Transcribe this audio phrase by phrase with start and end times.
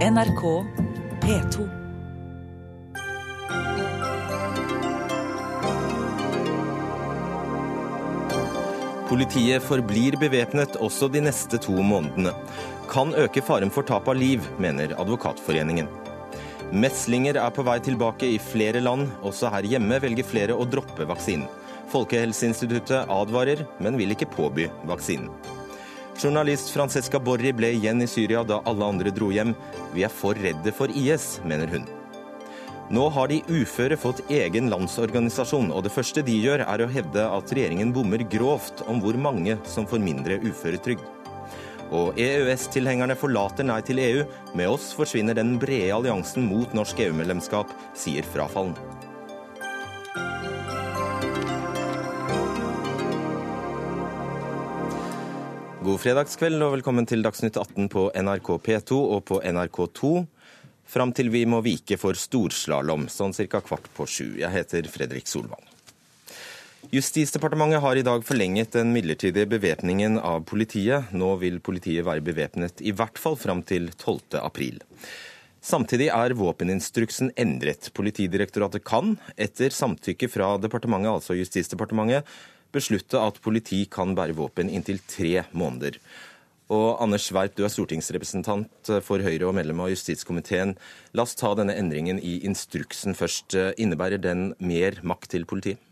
[0.00, 0.64] NRK
[1.20, 1.64] P2.
[9.08, 12.32] Politiet forblir bevæpnet også de neste to månedene.
[12.88, 15.92] Kan øke faren for tap av liv, mener Advokatforeningen.
[16.72, 19.10] Meslinger er på vei tilbake i flere land.
[19.20, 21.44] Også her hjemme velger flere å droppe vaksinen.
[21.92, 25.28] Folkehelseinstituttet advarer, men vil ikke påby vaksinen.
[26.20, 29.54] Journalist Francesca Borri ble igjen i Syria da alle andre dro hjem.
[29.94, 31.86] Vi er for redde for IS, mener hun.
[32.92, 37.24] Nå har de uføre fått egen landsorganisasjon, og det første de gjør er å hevde
[37.24, 41.06] at regjeringen bommer grovt om hvor mange som får mindre uføretrygd.
[41.96, 44.24] Og EØS-tilhengerne forlater Nei til EU.
[44.58, 48.76] Med oss forsvinner den brede alliansen mot norsk EU-medlemskap, sier frafallen.
[55.90, 60.10] God fredagskveld og velkommen til Dagsnytt 18 på NRK P2 og på NRK2.
[60.86, 63.58] Fram til vi må vike for storslalåm, sånn ca.
[63.58, 64.28] kvart på sju.
[64.38, 65.64] Jeg heter Fredrik Solvang.
[66.94, 71.10] Justisdepartementet har i dag forlenget den midlertidige bevæpningen av politiet.
[71.10, 74.38] Nå vil politiet være bevæpnet i hvert fall fram til 12.
[74.44, 74.78] april.
[75.58, 77.90] Samtidig er våpeninstruksen endret.
[77.98, 82.30] Politidirektoratet kan, etter samtykke fra departementet, altså Justisdepartementet,
[82.74, 85.98] beslutte at politi kan bære våpen inntil tre måneder.
[86.70, 90.76] Og Anders Werp, du er stortingsrepresentant for Høyre og medlem av justiskomiteen.
[91.18, 93.58] La oss ta denne endringen i instruksen først.
[93.74, 95.82] Innebærer den mer makt til politiet?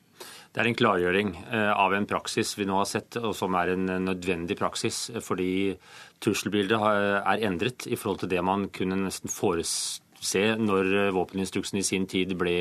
[0.55, 3.75] Det er en klargjøring eh, av en praksis vi nå har sett, og som er
[3.75, 5.09] en nødvendig praksis.
[5.23, 5.75] Fordi
[6.25, 9.31] trusselbildet er endret i forhold til det man kunne nesten
[10.19, 12.57] forese når våpeninstruksen i sin tid ble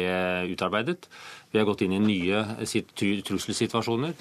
[0.54, 1.08] utarbeidet.
[1.52, 4.14] Vi har gått inn i nye trusselsituasjoner.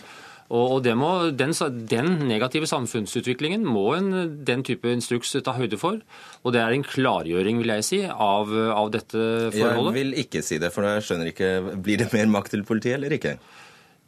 [0.55, 1.53] Og må, den,
[1.91, 4.13] den, negative samfunnsutviklingen må en,
[4.47, 5.99] den type instruks ta høyde for.
[6.45, 9.19] Og det er en klargjøring, vil jeg si, av, av dette
[9.51, 9.91] forholdet.
[9.91, 13.01] Jeg vil ikke si det, for jeg skjønner ikke Blir det mer makt til politiet
[13.01, 13.35] eller ikke?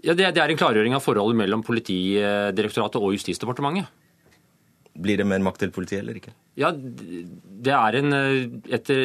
[0.07, 3.91] Ja, det, det er en klargjøring av forholdet mellom Politidirektoratet og Justisdepartementet.
[4.99, 6.35] Blir det mer makt til politiet eller ikke?
[6.59, 8.17] Ja, det er en,
[8.67, 9.05] Etter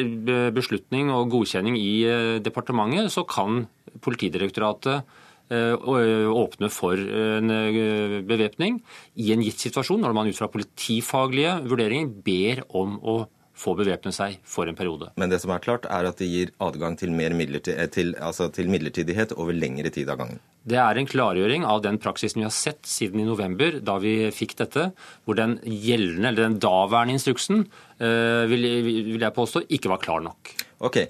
[0.54, 3.66] beslutning og godkjenning i eh, departementet så kan
[4.04, 5.04] Politidirektoratet
[5.52, 8.78] Eh, eh, åpne for en eh, bevæpning
[9.20, 13.16] i en gitt situasjon, når man ut fra politifaglige vurderinger ber om å
[13.64, 15.10] få bevæpne seg for en periode.
[15.20, 18.68] Men det som er klart, er at det gir adgang til, midlertid, til, altså til
[18.72, 20.42] midlertidighet over lengre tid av gangen.
[20.64, 24.30] Det er en klargjøring av den praksisen vi har sett siden i november, da vi
[24.32, 24.86] fikk dette,
[25.24, 27.66] hvor den gjeldende, eller den daværende instruksen,
[28.00, 28.64] vil,
[29.10, 30.54] vil jeg påstå, ikke var klar nok.
[30.84, 31.02] Ok.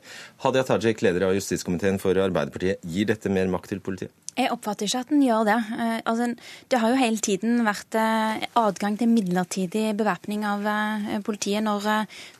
[0.43, 2.83] Hadia Tajik, leder av justiskomiteen for Arbeiderpartiet.
[2.83, 4.15] Gir dette mer makt til politiet?
[4.35, 5.57] Jeg oppfatter ikke at den gjør det.
[5.79, 6.27] Eh, altså,
[6.71, 11.87] det har jo hele tiden vært eh, adgang til midlertidig bevæpning av eh, politiet når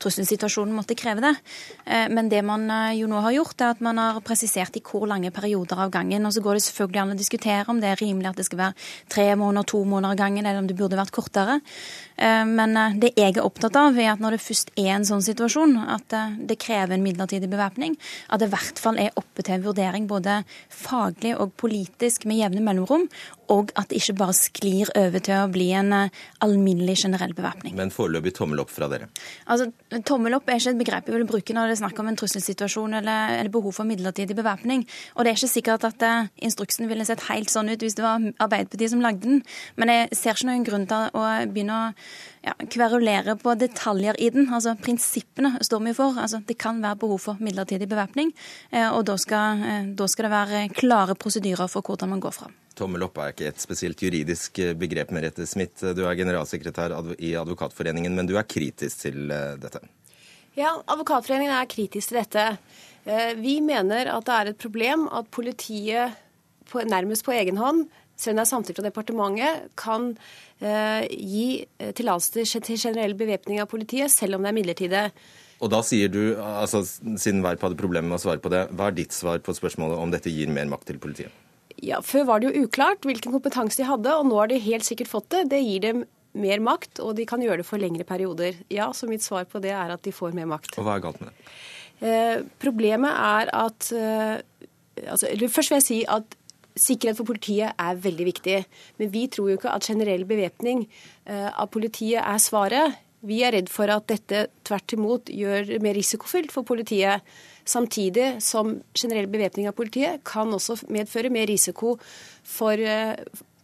[0.03, 1.31] trusselsituasjonen måtte kreve det.
[1.85, 2.65] Men det man
[2.97, 6.25] jo nå har gjort, er at man har presisert i hvor lange perioder av gangen.
[6.27, 8.61] Og så går det selvfølgelig an å diskutere om det er rimelig at det skal
[8.63, 11.59] være tre måneder, to måneder av gangen, eller om det burde vært kortere.
[12.15, 15.77] Men det jeg er opptatt av, er at når det først er en sånn situasjon,
[15.95, 16.15] at
[16.47, 17.97] det krever en midlertidig bevæpning,
[18.31, 20.41] at det i hvert fall er oppe til vurdering både
[20.71, 23.05] faglig og politisk politisk med jevne mellomrom,
[23.53, 27.75] og at det ikke bare sklir over til å bli en eh, alminnelig generell bevæpning.
[27.77, 29.09] Men foreløpig tommel opp fra dere?
[29.51, 29.69] Altså,
[30.05, 32.17] Tommel opp er ikke et begrep jeg vil bruke når det er snakk om en
[32.19, 34.85] trusselsituasjon eller, eller behov for midlertidig bevæpning.
[35.15, 38.03] Og det er ikke sikkert at uh, instruksen ville sett helt sånn ut hvis det
[38.05, 39.43] var Arbeiderpartiet som lagde den.
[39.79, 41.85] Men jeg ser ikke noen grunn til å begynne å
[42.45, 44.49] ja, kverulere på detaljer i den.
[44.53, 46.19] Altså Prinsippene står vi for.
[46.21, 48.33] Altså, det kan være behov for midlertidig bevæpning,
[48.71, 49.65] eh, og da skal,
[49.97, 52.53] da skal det være klare prosedyrer for hvordan man går fram.
[52.75, 55.83] Tommel opp er ikke et spesielt juridisk eh, begrep, Merete Smith.
[55.95, 59.81] Du er generalsekretær i Advokatforeningen, men du er kritisk til eh, dette?
[60.59, 62.47] Ja, Advokatforeningen er kritisk til dette.
[63.05, 66.17] Eh, vi mener at det er et problem at politiet
[66.71, 67.85] på, nærmest på egen hånd,
[68.19, 70.13] selv om det er samtykke fra departementet, kan
[70.55, 71.65] gi
[71.99, 75.01] tillatelse til generell bevæpning av politiet, selv om det er midlertidig.
[75.59, 78.87] Og da sier du, altså Siden Werp hadde problemer med å svare på det, hva
[78.87, 81.44] er ditt svar på spørsmålet om dette gir mer makt til politiet?
[81.83, 84.87] Ja, Før var det jo uklart hvilken kompetanse de hadde, og nå har de helt
[84.87, 85.47] sikkert fått det.
[85.51, 86.05] Det gir dem
[86.35, 88.57] mer makt, og de kan gjøre det for lengre perioder.
[88.71, 90.75] Ja, så mitt svar på det er at de får mer makt.
[90.79, 91.53] Og hva er galt med det?
[92.05, 94.41] Eh, problemet er at eh,
[95.07, 96.41] altså, Først vil jeg si at
[96.75, 98.55] Sikkerhet for politiet er veldig viktig,
[98.99, 100.81] men vi tror jo ikke at generell bevæpning
[101.23, 102.97] eh, av politiet er svaret.
[103.25, 107.25] Vi er redd for at dette tvert imot gjør det mer risikofylt for politiet.
[107.65, 111.95] Samtidig som generell bevæpning av politiet kan også medføre mer risiko
[112.45, 113.17] for eh,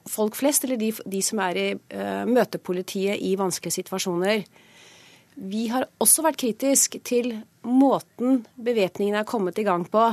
[0.09, 4.45] folk flest, eller de, de som er i uh, møtepolitiet i vanskelige situasjoner.
[5.35, 7.31] vi har også vært kritisk til
[7.63, 10.09] måten bevæpningen er kommet i gang på.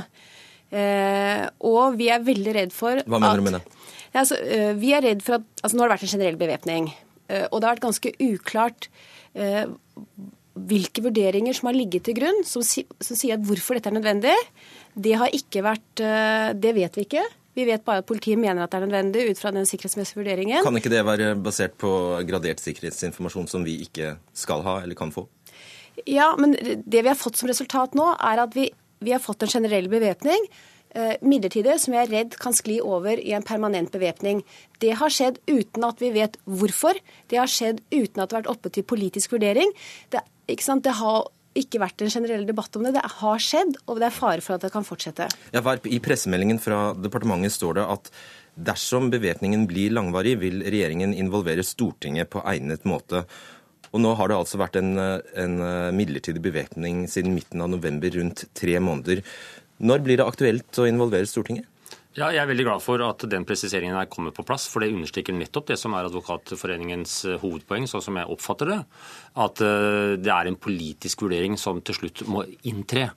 [0.68, 3.62] Uh, og vi er veldig redd for Hva mener at, du med det?
[4.12, 6.90] Altså, uh, vi er redd for at, altså Nå har det vært en generell bevæpning.
[7.28, 8.86] Og det har vært ganske uklart
[10.68, 13.98] hvilke vurderinger som har ligget til grunn, som, si, som, sier at hvorfor dette er
[13.98, 14.34] nødvendig.
[14.98, 17.24] Det har ikke vært eh, Det vet vi ikke.
[17.58, 20.62] Vi vet bare at politiet mener at det er nødvendig ut fra den sikkerhetsmessige vurderingen.
[20.62, 21.90] Kan ikke det være basert på
[22.28, 25.26] gradert sikkerhetsinformasjon som vi ikke skal ha eller kan få?
[26.06, 28.68] Ja, men det vi har fått som resultat nå, er at vi,
[29.02, 30.46] vi har fått en generell bevæpning.
[30.96, 34.40] Eh, midlertidig, som jeg er redd kan skli over i en permanent bevæpning.
[34.80, 36.96] Det har skjedd uten at vi vet hvorfor.
[37.28, 39.74] Det har skjedd uten at det har vært oppe til politisk vurdering.
[40.14, 42.94] Det, det har ikke vært en generell debatt om det.
[42.96, 45.28] Det har skjedd, og det er fare for at det kan fortsette.
[45.52, 48.10] Ja, I pressemeldingen fra departementet står det at
[48.56, 53.26] dersom bevæpningen blir langvarig, vil regjeringen involvere Stortinget på egnet måte.
[53.92, 55.54] Og nå har det altså vært en, en
[55.96, 59.22] midlertidig bevæpning siden midten av november, rundt tre måneder.
[59.78, 61.68] Når blir det aktuelt å involvere Stortinget?
[62.18, 64.64] Ja, jeg er veldig glad for at den presiseringen er kommet på plass.
[64.70, 68.78] For det understreker nettopp det som er Advokatforeningens eh, hovedpoeng, sånn som jeg oppfatter det.
[69.44, 73.10] At eh, det er en politisk vurdering som til slutt må inntre.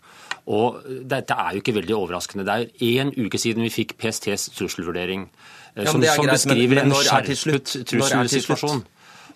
[0.53, 2.45] Og dette er jo ikke veldig overraskende.
[2.45, 5.25] Det er én uke siden vi fikk PSTs trusselvurdering,
[5.73, 8.85] eh, ja, som, som beskriver men, men en skjerpet trusselsituasjon.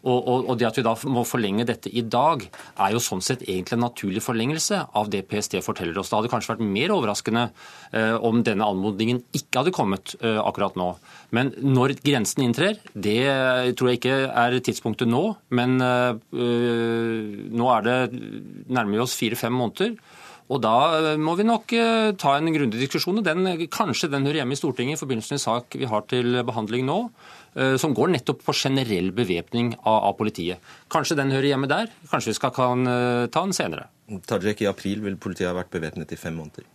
[0.06, 2.44] Og, og, og, det at vi da må forlenge dette i dag,
[2.78, 6.12] er jo sånn sett egentlig en naturlig forlengelse av det PST forteller oss.
[6.12, 7.48] Det hadde kanskje vært mer overraskende
[7.92, 10.92] eh, om denne anmodningen ikke hadde kommet eh, akkurat nå.
[11.36, 13.18] Men når grensen inntrer, det
[13.78, 15.24] tror jeg ikke er tidspunktet nå.
[15.58, 17.98] Men eh, nå er det
[18.70, 19.98] nærmer vi oss fire-fem måneder.
[20.54, 23.24] Og da eh, må vi nok eh, ta en grundig diskusjon.
[23.26, 26.42] den, Kanskje den hører hjemme i Stortinget i forbindelse med en sak vi har til
[26.46, 27.00] behandling nå,
[27.80, 30.60] som går nettopp på generell bevæpning av, av, politiet.
[30.92, 31.88] Kanskje den hører hjemme der.
[32.12, 32.84] Kanskje vi skal kan
[33.32, 33.88] ta den senere.
[34.28, 36.68] Tajik, I april vil politiet ha vært bevæpnet i fem måneder.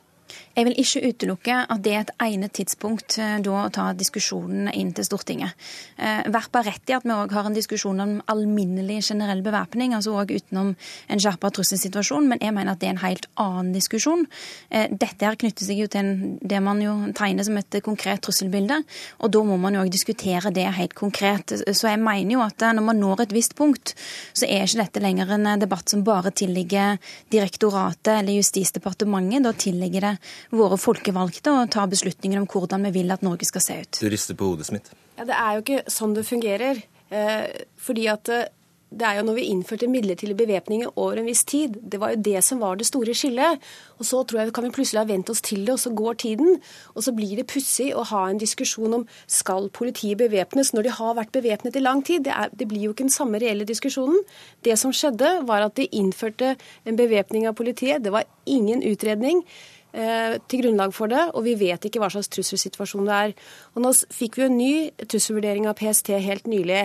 [0.61, 4.69] Jeg vil ikke utelukke at det er et egnet tidspunkt eh, da å ta diskusjonen
[4.77, 5.55] inn til Stortinget.
[5.97, 9.95] Eh, Verp har rett i at vi òg har en diskusjon om alminnelig generell bevæpning,
[9.97, 13.71] altså òg utenom en skjerpa trusselsituasjon, men jeg mener at det er en helt annen
[13.73, 14.27] diskusjon.
[14.69, 16.11] Eh, dette her knytter seg jo til
[16.45, 18.83] det man jo tegner som et konkret trusselbilde,
[19.25, 21.57] og da må man jo òg diskutere det helt konkret.
[21.73, 23.95] Så jeg mener jo at når man når et visst punkt,
[24.37, 27.01] så er ikke dette lenger en debatt som bare tilligger
[27.33, 29.49] direktoratet eller Justisdepartementet.
[29.49, 30.15] Da tilligger det
[30.50, 34.00] våre folkevalgte å ta beslutninger om hvordan vi vil at Norge skal se ut.
[34.00, 34.94] Du rister på hodet, Smith.
[35.19, 36.82] Ja, Det er jo ikke sånn det fungerer.
[37.11, 37.47] Eh,
[37.79, 38.49] fordi at eh,
[38.91, 41.76] det er jo når vi innførte midlertidig bevæpning over en viss tid.
[41.79, 43.62] Det var jo det som var det store skillet.
[44.02, 46.19] Og så tror jeg kan vi plutselig ha vent oss til det, og så går
[46.25, 46.58] tiden.
[46.97, 50.94] Og så blir det pussig å ha en diskusjon om skal politiet bevæpnes når de
[50.99, 52.26] har vært bevæpnet i lang tid.
[52.26, 54.25] Det, er, det, blir jo ikke den samme reelle diskusjonen.
[54.67, 58.02] Det som skjedde, var at de innførte en bevæpning av politiet.
[58.02, 59.44] Det var ingen utredning.
[59.91, 63.33] Eh, til grunnlag for det, og vi vet ikke hva slags trusselsituasjon det er.
[63.75, 66.85] Og Nå fikk vi en ny trusselvurdering av PST helt nylig,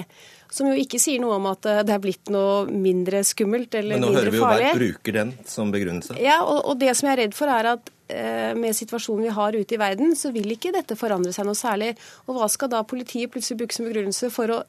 [0.49, 4.01] som jo ikke sier noe om at eh, det er blitt noe mindre skummelt eller
[4.01, 4.15] mindre farlig.
[4.15, 6.17] Men nå hører vi jo hver bruker den som begrunnelse.
[6.23, 9.37] Ja, og, og, det som jeg er redd for er at eh, med situasjonen vi
[9.37, 11.93] har ute i verden, så vil ikke dette forandre seg noe særlig.
[12.25, 14.63] Og hva skal da politiet plutselig bruke som begrunnelse for å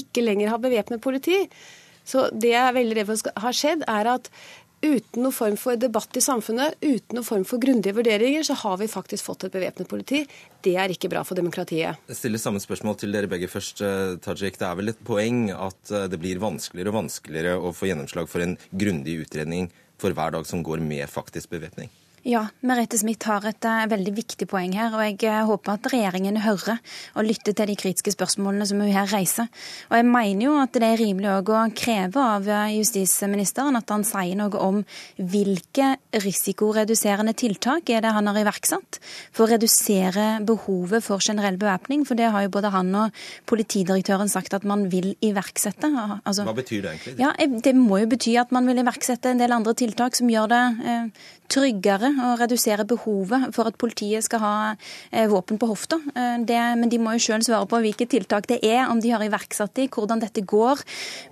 [0.00, 1.42] ikke lenger ha bevæpnet politi?
[2.08, 4.30] Så det jeg er veldig redd for har skjedd, er at
[4.82, 8.80] uten noen form for debatt i samfunnet, uten noen form for grundige vurderinger, så har
[8.80, 10.24] vi faktisk fått et bevæpnet politi.
[10.62, 12.02] Det er ikke bra for demokratiet.
[12.10, 14.58] Jeg stiller samme spørsmål til dere begge først, eh, Tajik.
[14.58, 18.28] Det er vel et poeng at eh, det blir vanskeligere og vanskeligere å få gjennomslag
[18.28, 19.70] for en grundig utredning
[20.02, 21.90] for hver dag som går med faktisk bevæpning?
[22.22, 24.92] Ja, Merete Smith har et uh, veldig viktig poeng her.
[24.94, 26.78] og Jeg uh, håper at regjeringen hører
[27.18, 29.48] og lytter til de kritiske spørsmålene som hun her reiser.
[29.90, 34.06] Og Jeg mener jo at det er rimelig å kreve av uh, justisministeren at han
[34.06, 34.78] sier noe om
[35.18, 39.00] hvilke risikoreduserende tiltak er det han har iverksatt
[39.34, 42.06] for å redusere behovet for generell bevæpning.
[42.06, 45.90] For det har jo både han og politidirektøren sagt at man vil iverksette.
[46.22, 47.18] Altså, Hva betyr det egentlig?
[47.18, 50.52] Ja, Det må jo bety at man vil iverksette en del andre tiltak som gjør
[50.54, 50.64] det
[51.52, 54.54] tryggere og redusere behovet for at politiet skal ha
[55.10, 55.98] eh, våpen på hofta.
[56.12, 59.12] Eh, det, men de må jo sjøl svare på hvilke tiltak det er, om de
[59.14, 60.82] har iverksatt de, hvordan dette går.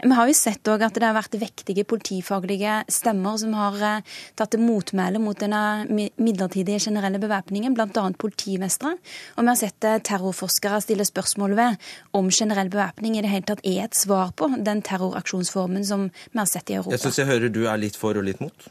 [0.04, 4.54] Vi har jo sett at det har vært vektige politifaglige stemmer som har eh, tatt
[4.54, 8.06] til motmæle mot denne midlertidige generelle bevæpningen, bl.a.
[8.18, 8.96] politimestere.
[9.36, 13.62] Og vi har sett terrorforskere stille spørsmål ved om generell bevæpning i det hele tatt
[13.66, 16.94] er et svar på den terroraksjonsformen som vi har sett i Europa.
[16.96, 18.68] Jeg syns jeg hører du er litt for og litt mot.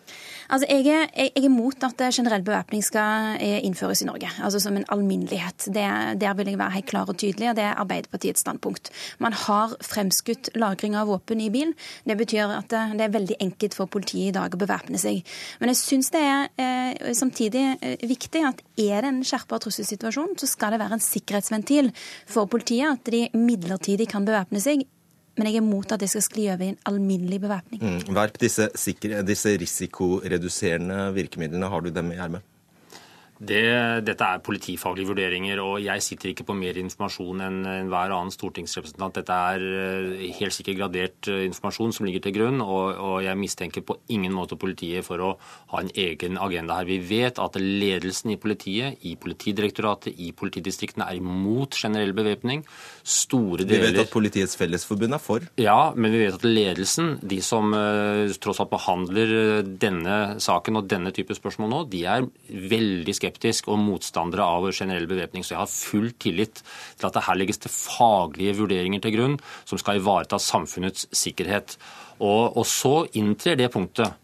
[0.49, 4.59] Altså, jeg er, jeg er mot at at generell bevæpning skal innføres i Norge, altså
[4.63, 5.67] som en alminnelighet.
[5.73, 5.85] Det,
[6.21, 8.91] der vil jeg være helt klar og tydelig, og det er Arbeiderpartiets standpunkt.
[9.19, 11.73] Man har fremskutt lagring av våpen i bil.
[12.07, 15.23] Det betyr at det er veldig enkelt for politiet i dag å bevæpne seg.
[15.59, 17.65] Men jeg syns det er eh, samtidig
[18.09, 21.91] viktig at er det en skjerpa trusselsituasjon, så skal det være en sikkerhetsventil
[22.29, 24.87] for politiet at de midlertidig kan bevæpne seg
[25.39, 27.83] men jeg er mot at det skal skli over i en alminnelig bevæpning.
[27.83, 28.15] Mm.
[28.15, 28.69] Verp, disse,
[29.27, 32.45] disse risikoreduserende virkemidlene, har du dem i ermet?
[33.39, 38.33] Det, dette er politifaglige vurderinger, og jeg sitter ikke på mer informasjon enn enhver annen
[38.35, 39.15] stortingsrepresentant.
[39.15, 43.39] Dette er eh, helt sikkert gradert eh, informasjon som ligger til grunn, og, og, jeg
[43.39, 45.29] mistenker på ingen måte politiet for å
[45.71, 46.89] ha en egen agenda her.
[46.89, 52.65] Vi vet at ledelsen i politiet, i Politidirektoratet, i politidistriktene er imot generell bevæpning.
[53.07, 55.47] Store deler Vi vet at Politiets Fellesforbund er for?
[55.59, 60.91] Ja, men vi vet at ledelsen, de som uh, tross alt behandler denne saken og
[60.91, 65.45] denne type spørsmål nå, de er veldig skeptiske skeptisk og motstandere av generell bevæpning.
[65.45, 66.63] Så jeg har full tillit
[66.97, 71.77] til at det her legges til faglige vurderinger til grunn som skal ivareta samfunnets sikkerhet.
[72.19, 74.17] Og, og så inntrer det punktet.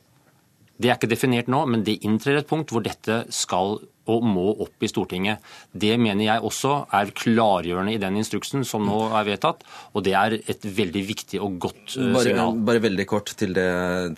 [0.75, 3.77] Det er ikke definert nå, men det inntrer et punkt hvor dette skal
[4.11, 5.43] og må opp i Stortinget.
[5.71, 10.15] Det mener jeg også er klargjørende i den instruksen som nå er vedtatt, og det
[10.17, 12.59] er et veldig viktig og godt uh, bare, signal.
[12.67, 13.67] Bare veldig kort til det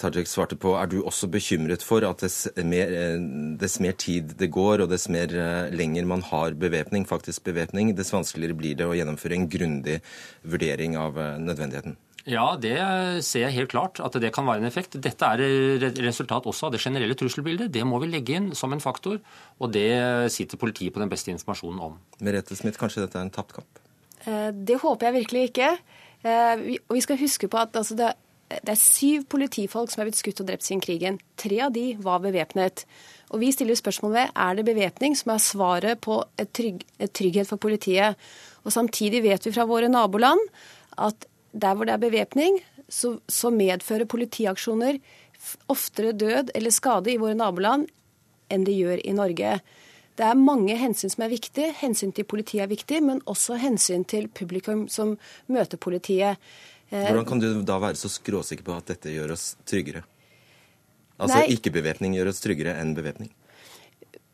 [0.01, 0.75] Tajik svarte på.
[0.79, 3.19] Er du også bekymret for at dess mer, eh,
[3.59, 7.95] dess mer tid det går, og dess mer eh, lenger man har bevæpning, faktisk bevæpning,
[7.97, 10.01] dess vanskeligere blir det å gjennomføre en grundig
[10.47, 11.97] vurdering av nødvendigheten?
[12.27, 12.75] Ja, det
[13.23, 14.97] ser jeg helt klart at det kan være en effekt.
[14.99, 17.71] Dette er resultat også av det generelle trusselbildet.
[17.71, 19.21] Det må vi legge inn som en faktor,
[19.63, 19.87] og det
[20.35, 21.95] sitter politiet på den beste informasjonen om.
[22.19, 23.79] Merete Smith, kanskje dette er en tapt kamp?
[24.27, 25.69] Eh, det håper jeg virkelig ikke.
[26.27, 28.11] Eh, og vi skal huske på at altså, det,
[28.59, 31.21] er syv politifolk som er blitt skutt og drept siden krigen.
[31.39, 32.83] Tre av de var bevæpnet.
[33.31, 37.15] Og vi stiller spørsmål ved er det bevæpning som er svaret på et, trygg, et
[37.15, 38.19] trygghet for politiet.
[38.67, 40.43] Og Samtidig vet vi fra våre naboland
[40.97, 41.27] at
[41.59, 42.59] der hvor det er bevæpning,
[42.89, 44.99] så, så, medfører politiaksjoner
[45.69, 47.87] oftere død eller skade i våre naboland
[48.49, 49.57] enn det gjør i Norge.
[50.17, 51.73] Det er mange hensyn som er viktige.
[51.77, 55.17] Hensyn til politiet er viktig, men også hensyn til publikum som
[55.51, 56.39] møter politiet.
[56.89, 60.05] Eh, Hvordan kan du da være så skråsikker på at dette gjør oss tryggere?
[61.17, 63.29] Altså ikke-bevæpning gjør oss tryggere enn bevæpning?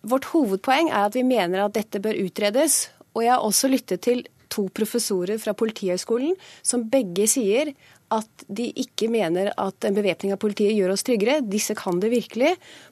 [0.03, 2.89] Vårt hovedpoeng er at vi mener at dette bør utredes.
[3.13, 4.23] Og jeg har også lyttet til
[4.53, 7.73] to professorer fra Politihøgskolen som begge sier
[8.13, 11.39] at de ikke mener at en bevæpning av politiet gjør oss tryggere.
[11.49, 12.51] Disse kan det virkelig.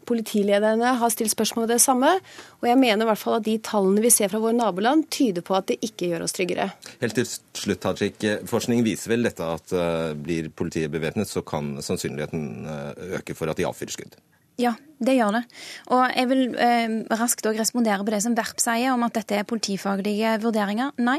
[0.10, 2.14] Politilederne har stilt spørsmål ved det samme.
[2.62, 5.46] Og jeg mener i hvert fall at de tallene vi ser fra våre naboland, tyder
[5.46, 6.72] på at det ikke gjør oss tryggere.
[7.04, 8.26] Helt til slutt, Tajik.
[8.50, 13.52] Forskning viser vel dette at uh, blir politiet bevæpnet, så kan sannsynligheten uh, øke for
[13.52, 14.18] at de avfyrer skudd?
[14.62, 15.42] Ja, det gjør det.
[15.90, 19.40] Og jeg vil eh, raskt òg respondere på det som Verp sier om at dette
[19.40, 20.94] er politifaglige vurderinger.
[21.02, 21.18] Nei.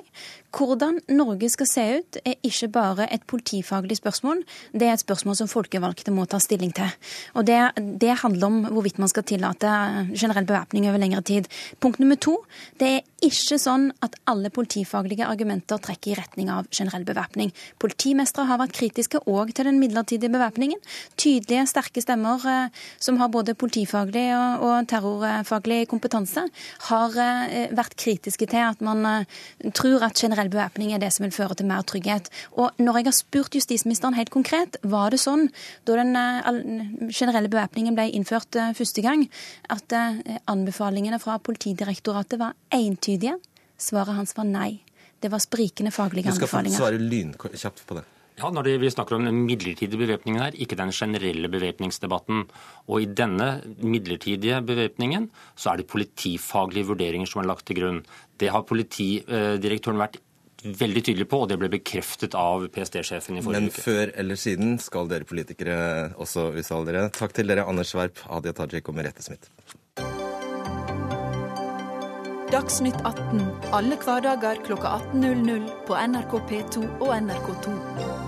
[0.53, 4.43] Hvordan Norge skal se ut, er ikke bare et politifaglig spørsmål.
[4.77, 6.93] Det er et spørsmål som folkevalgte må ta stilling til.
[7.41, 7.57] Og det,
[7.99, 9.73] det handler om hvorvidt man skal tillate
[10.13, 11.49] generell bevæpning over lengre tid.
[11.81, 12.37] Punkt nummer to.
[12.79, 17.51] Det er ikke sånn at alle politifaglige argumenter trekker i retning av generell bevæpning.
[17.81, 20.85] Politimestere har vært kritiske òg til den midlertidige bevæpningen.
[21.17, 26.45] Tydelige, sterke stemmer eh, som har både politifaglig og, og terrorfaglig kompetanse
[26.89, 29.41] har eh, vært kritiske til at man eh,
[29.77, 32.31] tror at generell bevæpning er det som vil føre til mer trygghet.
[32.57, 35.49] Og når jeg har spurt justisministeren helt konkret, var det sånn
[35.89, 39.25] da den eh, generelle bevæpningen ble innført første gang,
[39.73, 39.93] at
[40.51, 43.39] anbefalingene fra Politidirektoratet var entydige?
[43.81, 44.83] Svaret hans var nei.
[45.23, 46.71] Det var sprikende faglige anbefalinger.
[46.71, 48.05] Du skal få svare lynkjapt på det.
[48.41, 52.47] Ja, når det, Vi snakker om den midlertidige bevæpningen her, ikke den generelle bevæpningsdebatten.
[52.89, 58.05] Og i denne midlertidige bevæpningen så er det politifaglige vurderinger som er lagt til grunn.
[58.41, 60.19] Det har politidirektøren vært
[60.63, 63.75] veldig tydelig på, og det ble bekreftet av PST-sjefen i forrige uke.
[63.75, 65.79] Men før eller siden skal dere politikere
[66.23, 67.07] også uttale dere.
[67.15, 69.51] Takk til dere, Anders Werp, Hadia Tajik og Merete Smith.
[72.53, 78.22] Dagsnytt 18 alle hverdager kl 18.00 på NRK P2 og NRK2.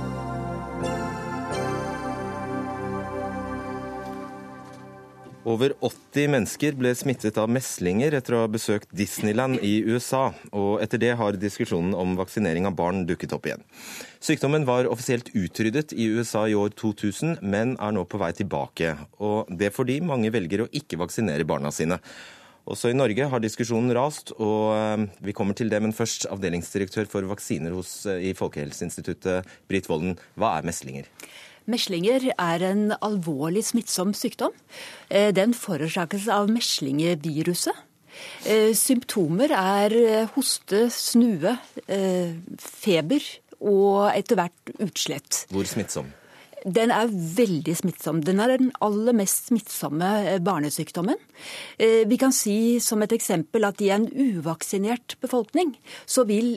[5.44, 10.80] Over 80 mennesker ble smittet av meslinger etter å ha besøkt Disneyland i USA, og
[10.80, 13.64] etter det har diskusjonen om vaksinering av barn dukket opp igjen.
[14.24, 18.94] Sykdommen var offisielt utryddet i USA i år 2000, men er nå på vei tilbake.
[19.20, 22.00] Og det fordi mange velger å ikke vaksinere barna sine.
[22.64, 25.82] Også i Norge har diskusjonen rast, og eh, vi kommer til det.
[25.84, 30.16] Men først, avdelingsdirektør for vaksiner hos, eh, i Folkehelseinstituttet, Britt Volden.
[30.40, 31.10] Hva er meslinger?
[31.71, 34.52] Meslinger er en alvorlig smittsom sykdom.
[35.09, 37.76] Eh, den forårsakes av meslingeviruset.
[38.47, 41.56] Eh, symptomer er eh, hoste, snue,
[42.61, 43.25] feber
[43.64, 45.47] og etter hvert utslett.
[45.54, 46.12] Hvor smittsom?
[46.64, 48.23] Den er veldig smittsom.
[48.25, 51.18] Den er den aller mest smittsomme barnesykdommen.
[51.76, 55.75] Vi kan si som et eksempel at i en uvaksinert befolkning
[56.09, 56.54] så vil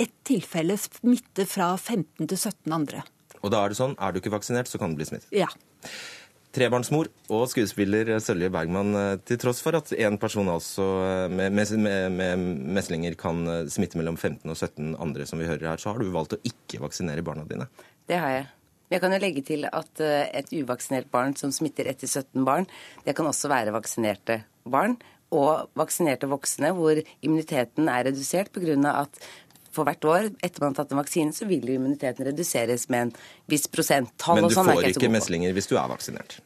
[0.00, 3.04] ett tilfelle smitte fra 15 til 17 andre.
[3.40, 5.30] Og da er det sånn, er du ikke vaksinert, så kan du bli smittet?
[5.34, 5.48] Ja.
[6.50, 10.86] Trebarnsmor og skuespiller Sølje Bergman, eh, til tross for at én person altså
[11.30, 15.70] med, med, med, meslinger kan eh, smitte mellom 15 og 17 andre, som vi hører
[15.70, 17.68] her, så har du valgt å ikke vaksinere barna dine?
[18.10, 18.48] Det har jeg.
[18.90, 22.66] Jeg kan jo legge til at eh, et uvaksinert barn som smitter etter 17 barn,
[23.06, 24.98] det kan også være vaksinerte barn.
[25.30, 28.74] Og vaksinerte voksne hvor immuniteten er redusert pga.
[29.04, 29.22] at
[29.74, 33.16] for hvert år etter man har tatt en vaksine, så vil immuniteten reduseres med en
[33.50, 34.40] viss prosenttall.
[34.40, 36.38] Men du sånn får ikke, ikke meslinger hvis du er vaksinert?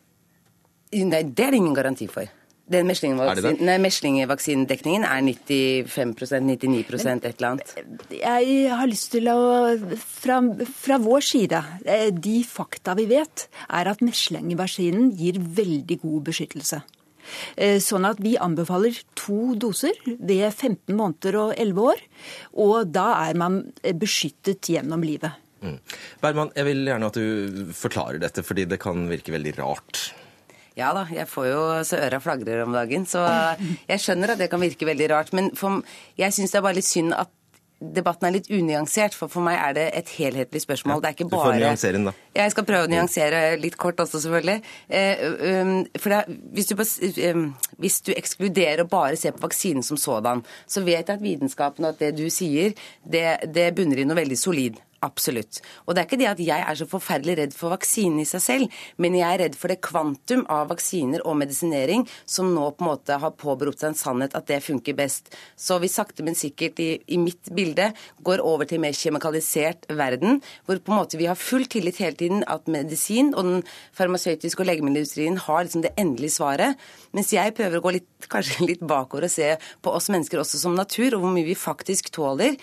[0.95, 2.31] Nei, det er det ingen garanti for.
[2.65, 7.69] Den meslingvaksinedekningen er 95% 99 et eller annet.
[8.09, 13.85] Jeg har lyst til å fra, fra, vår side, eh, de fakta vi vet, er
[13.91, 16.81] at meslingvaksinen gir veldig god beskyttelse.
[17.57, 22.05] Eh, sånn at vi anbefaler to doser ved 15 måneder og 11 år.
[22.65, 23.63] Og da er man
[24.01, 25.41] beskyttet gjennom livet.
[25.65, 25.79] Mm.
[26.21, 30.11] Berman, jeg vil gjerne at du forklarer dette, fordi det kan virke veldig rart.
[30.75, 33.23] Ja da, jeg får jo så øra flagrer om dagen, så
[33.87, 35.31] jeg skjønner at det kan virke veldig rart.
[35.37, 35.85] Men for,
[36.19, 37.31] jeg syns det er bare litt synd at
[37.81, 40.97] debatten er litt unyansert, for for meg er det et helhetlig spørsmål.
[40.97, 42.15] Ja, det er ikke bare Du får nyansere den, da.
[42.39, 44.57] Jeg skal prøve å nyansere litt kort også, selvfølgelig.
[44.89, 45.25] Eh,
[45.61, 46.85] um, for det, hvis, du,
[47.35, 47.45] um,
[47.83, 51.85] hvis du ekskluderer og bare ser på vaksinen som sådan, så vet jeg at vitenskapen
[51.87, 54.81] og at det du sier, det, det bunner i noe veldig solid.
[55.05, 55.61] Absolutt.
[55.85, 58.43] Og det er ikke det at jeg er så forferdelig redd for vaksinen i seg
[58.43, 62.85] selv, men jeg er redd for det kvantum av vaksiner og medisinering som nå på
[62.85, 65.29] en måte har påberopt seg en sannhet at det funker best.
[65.61, 67.91] Så vi sakte, men sikkert i, i mitt bilde
[68.25, 72.01] går over til en mer kjemikalisert verden, hvor på en måte vi har full tillit
[72.01, 73.69] hele tiden at medisin og den
[73.99, 76.81] farmasøytiske og legemiddelindustrien har liksom det endelige svaret,
[77.13, 79.53] mens jeg prøver å gå litt, kanskje litt bakover og se
[79.85, 82.57] på oss mennesker også som natur, og hvor mye vi faktisk tåler.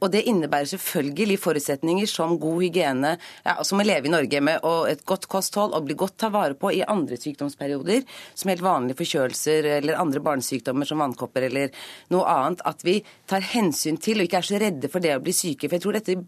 [0.00, 4.40] Og det innebærer selvfølgelig for forutsetninger som god hygiene, ja, som å leve i Norge
[4.40, 8.50] med og et godt kosthold og bli godt tatt vare på i andre sykdomsperioder, som
[8.50, 11.70] helt vanlige forkjølelser eller andre barnesykdommer som vannkopper eller
[12.10, 15.22] noe annet, at vi tar hensyn til og ikke er så redde for det å
[15.22, 15.68] bli syke.
[15.68, 16.20] For jeg tror dette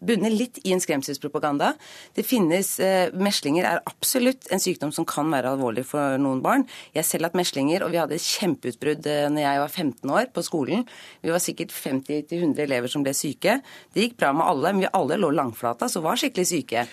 [0.00, 1.74] bunner litt i en skremselspropaganda.
[2.16, 6.66] Det finnes, eh, Meslinger er absolutt en sykdom som kan være alvorlig for noen barn.
[6.94, 10.26] Jeg selv hatt meslinger, og vi hadde et kjempeutbrudd eh, når jeg var 15 år
[10.32, 10.86] på skolen.
[11.22, 13.60] Vi var sikkert 50-100 elever som ble syke.
[13.94, 16.86] Det gikk bra med alle, men vi alle lå langflata, så var skikkelig syke.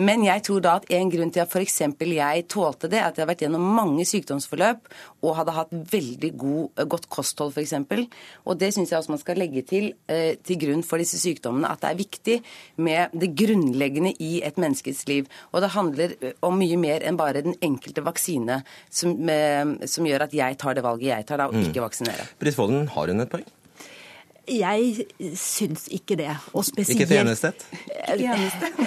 [0.00, 1.80] Men jeg tror da at en grunn til at f.eks.
[2.00, 4.88] jeg tålte det, er at jeg har vært gjennom mange sykdomsforløp
[5.20, 7.74] og hadde hatt veldig god, eh, godt kosthold f.eks.
[8.46, 11.68] Og det syns jeg også man skal legge til eh, til grunn for disse sykdommene,
[11.68, 12.38] at det er viktig
[12.80, 15.28] med det grunnleggende i et menneskes liv.
[15.52, 19.16] Og det handler eh, om mye mer enn bare den enkelte vaksine som,
[19.84, 21.68] som gjør at jeg tar det valget jeg tar, da, og mm.
[21.68, 22.28] ikke vaksinere.
[22.40, 23.48] Britt Folden, har hun et poeng?
[24.50, 25.06] Jeg
[25.38, 26.30] syns ikke det.
[26.56, 27.66] Og spesielt Ikke til eneste et?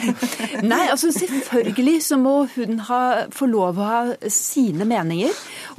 [0.71, 3.01] Nei, altså selvfølgelig så må hun ha,
[3.33, 5.31] få lov å ha sine meninger.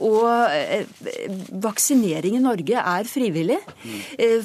[0.04, 0.88] Og eh,
[1.64, 3.60] vaksinering i Norge er frivillig.
[4.18, 4.40] Eh,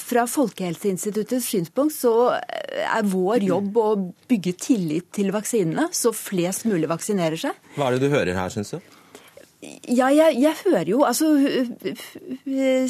[0.00, 3.88] fra Folkehelseinstituttets synspunkt så er vår jobb å
[4.30, 7.68] bygge tillit til vaksinene, så flest mulig vaksinerer seg.
[7.76, 8.96] Hva er det du hører her, syns du?
[9.88, 11.30] Ja, jeg, jeg, hører jo altså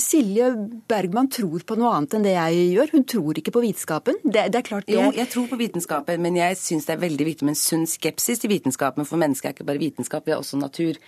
[0.02, 0.48] Silje
[0.90, 2.92] Bergman tror på noe annet enn det jeg gjør.
[2.96, 4.18] Hun tror ikke på vitenskapen.
[4.24, 4.96] Det, det er klart det...
[4.96, 7.86] Jo, jeg tror på vitenskapen, men jeg syns det er veldig viktig med en sunn
[7.90, 9.06] skepsis til vitenskapen.
[9.08, 10.98] For mennesket er ikke bare vitenskap, vi er også natur.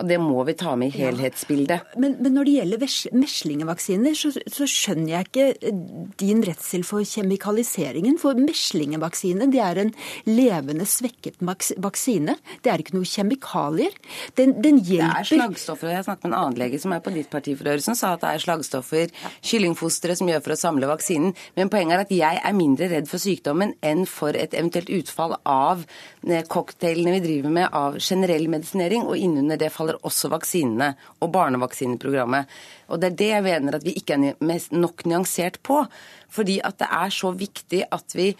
[0.00, 1.82] Og det må vi ta med i helhetsbildet.
[1.92, 2.00] Ja.
[2.00, 2.80] Men, men, når det gjelder
[3.20, 5.82] meslingevaksiner, så, så, skjønner jeg ikke eh,
[6.20, 8.16] din redsel for kjemikaliseringen.
[8.20, 9.92] For meslingevaksine det er en
[10.30, 12.38] levende svekket vaksine.
[12.64, 13.98] Det er ikke noe kjemikalier.
[14.40, 15.92] Den, den hjelper Det er slagstoffer.
[15.92, 18.14] Jeg snakket med en annen lege som er på ditt parti for øret, som sa
[18.16, 19.12] at det er slagstoffer,
[19.44, 21.36] kyllingfostre, som gjør for å samle vaksinen.
[21.60, 25.36] Men poenget er at jeg er mindre redd for sykdommen enn for et eventuelt utfall
[25.44, 30.94] av eh, cocktailene vi driver med av generell medisinering, og innunder det faller også vaksinene
[31.20, 32.46] og barnevaksineprogrammet.
[32.88, 35.86] Og Det er det jeg mener at vi ikke er nok nyansert på.
[36.32, 38.34] Fordi at det er så viktig at vi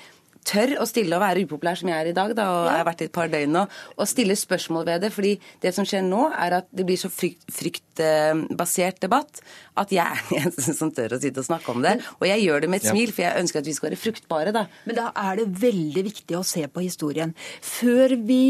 [0.49, 2.89] tør å stille og være upopulær som jeg er i dag, da, og jeg har
[2.89, 3.63] vært i et par døgn nå,
[3.95, 5.13] og stille spørsmål ved det.
[5.15, 9.43] fordi det som skjer nå, er at det blir så frykt, fryktbasert debatt
[9.79, 11.95] at jeg er den eneste som tør å sitte og snakke om det.
[12.19, 14.57] Og jeg gjør det med et smil, for jeg ønsker at vi skal være fruktbare,
[14.57, 14.67] da.
[14.89, 17.37] Men da er det veldig viktig å se på historien.
[17.63, 18.43] Før vi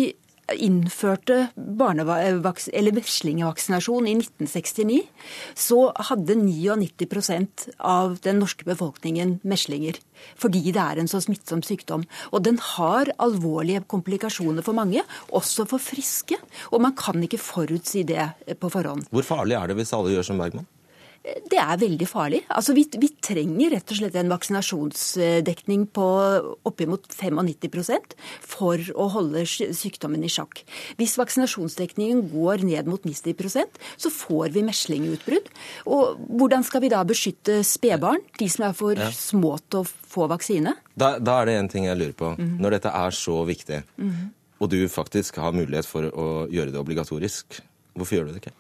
[0.52, 5.06] innførte veslingevaksinasjon i 1969,
[5.54, 9.94] så hadde 99% av den norske befolkningen meslinger.
[10.38, 12.04] Fordi det er en så smittsom sykdom.
[12.32, 15.02] Og den har alvorlige komplikasjoner for mange,
[15.32, 16.36] også for friske.
[16.70, 19.02] Og man kan ikke forutsi det på forhånd.
[19.10, 20.68] Hvor farlig er det hvis alle gjør som Bergman?
[21.22, 22.40] Det er veldig farlig.
[22.50, 26.06] Altså, vi, vi, trenger rett og slett en vaksinasjonsdekning på
[26.66, 30.64] oppimot 95% for å holde sykdommen i sjakk.
[30.98, 35.50] Hvis vaksinasjonsdekningen går ned mot 90% så får vi meslingutbrudd.
[35.94, 39.12] Og hvordan skal vi da beskytte spedbarn, de som er for ja.
[39.14, 40.74] små til å få vaksine?
[40.98, 42.34] Da, da, er det en ting jeg lurer på.
[42.34, 42.60] Mm -hmm.
[42.60, 44.28] Når dette er så viktig, mm -hmm.
[44.58, 47.62] og du faktisk har mulighet for å gjøre det obligatorisk,
[47.94, 48.56] hvorfor gjør du det ikke?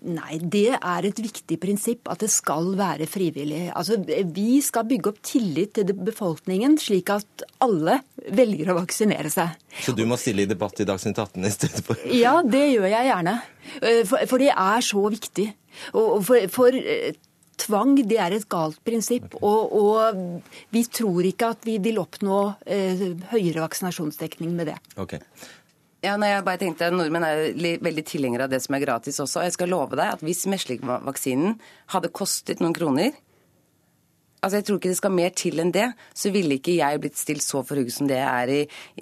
[0.00, 3.66] Nei, det er et viktig prinsipp at det skal være frivillig.
[3.76, 7.98] Altså, Vi skal bygge opp tillit til befolkningen, slik at alle
[8.32, 9.58] velger å vaksinere seg.
[9.84, 12.88] Så du må stille i debatt i Dagsnytt 18 i stedet for Ja, det gjør
[12.88, 13.40] jeg gjerne.
[13.82, 15.50] Eh, for, for det er så viktig.
[15.92, 17.12] Og for, for eh,
[17.60, 19.36] tvang det er et galt prinsipp.
[19.40, 20.20] Og, og,
[20.72, 24.78] vi tror ikke at vi vil oppnå eh, høyere vaksinasjonsdekning med det.
[25.00, 25.20] Okay.
[26.00, 27.40] Ja, nei, jeg bare tenkte Nordmenn er
[27.84, 29.42] veldig tilhengere av det som er gratis også.
[29.42, 31.58] og Jeg skal love deg at hvis meslingvaksinen
[31.92, 33.12] hadde kostet noen kroner,
[34.40, 35.86] Altså, Jeg tror ikke det skal mer til enn det.
[36.16, 38.60] Så ville ikke jeg blitt stilt så for hugget som det jeg er i,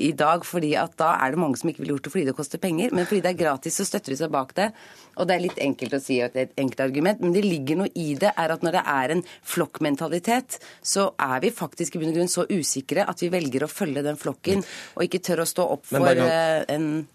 [0.08, 0.44] i dag.
[0.44, 2.90] fordi at da er det mange som ikke ville gjort det fordi det koster penger.
[2.92, 4.72] Men fordi det er gratis, så støtter de seg bak det.
[5.16, 7.44] Og det er litt enkelt å si at det er et enkelt argument, men det
[7.46, 8.32] ligger noe i det.
[8.36, 12.30] er at Når det er en flokkmentalitet, så er vi faktisk i bunn og grunn
[12.30, 14.62] så usikre at vi velger å følge den flokken,
[14.96, 17.06] og ikke tør å stå opp for eh, en,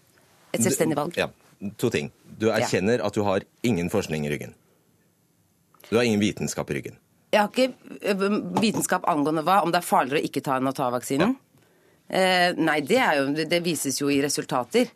[0.52, 1.16] et selvstendig valg.
[1.20, 1.30] Ja,
[1.78, 2.10] To ting.
[2.38, 4.54] Du erkjenner at du har ingen forskning i ryggen.
[5.88, 6.98] Du har ingen vitenskap i ryggen.
[7.34, 8.26] Jeg har ikke eh,
[8.62, 11.34] vitenskap angående hva, om det er farligere å ikke ta enn å ta vaksinen.
[12.06, 14.92] Eh, nei, det, jo, det, vises jo i resultater.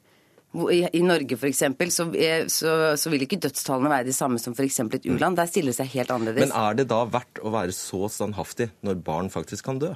[0.73, 1.65] I, i Norge f.eks.
[1.93, 4.81] Så, eh, så, så vil ikke dødstallene være de samme som f.eks.
[4.87, 5.37] et u-land.
[5.41, 6.47] Der stiller det seg helt annerledes.
[6.47, 9.93] Men er det da verdt å være så standhaftig når barn faktisk kan dø?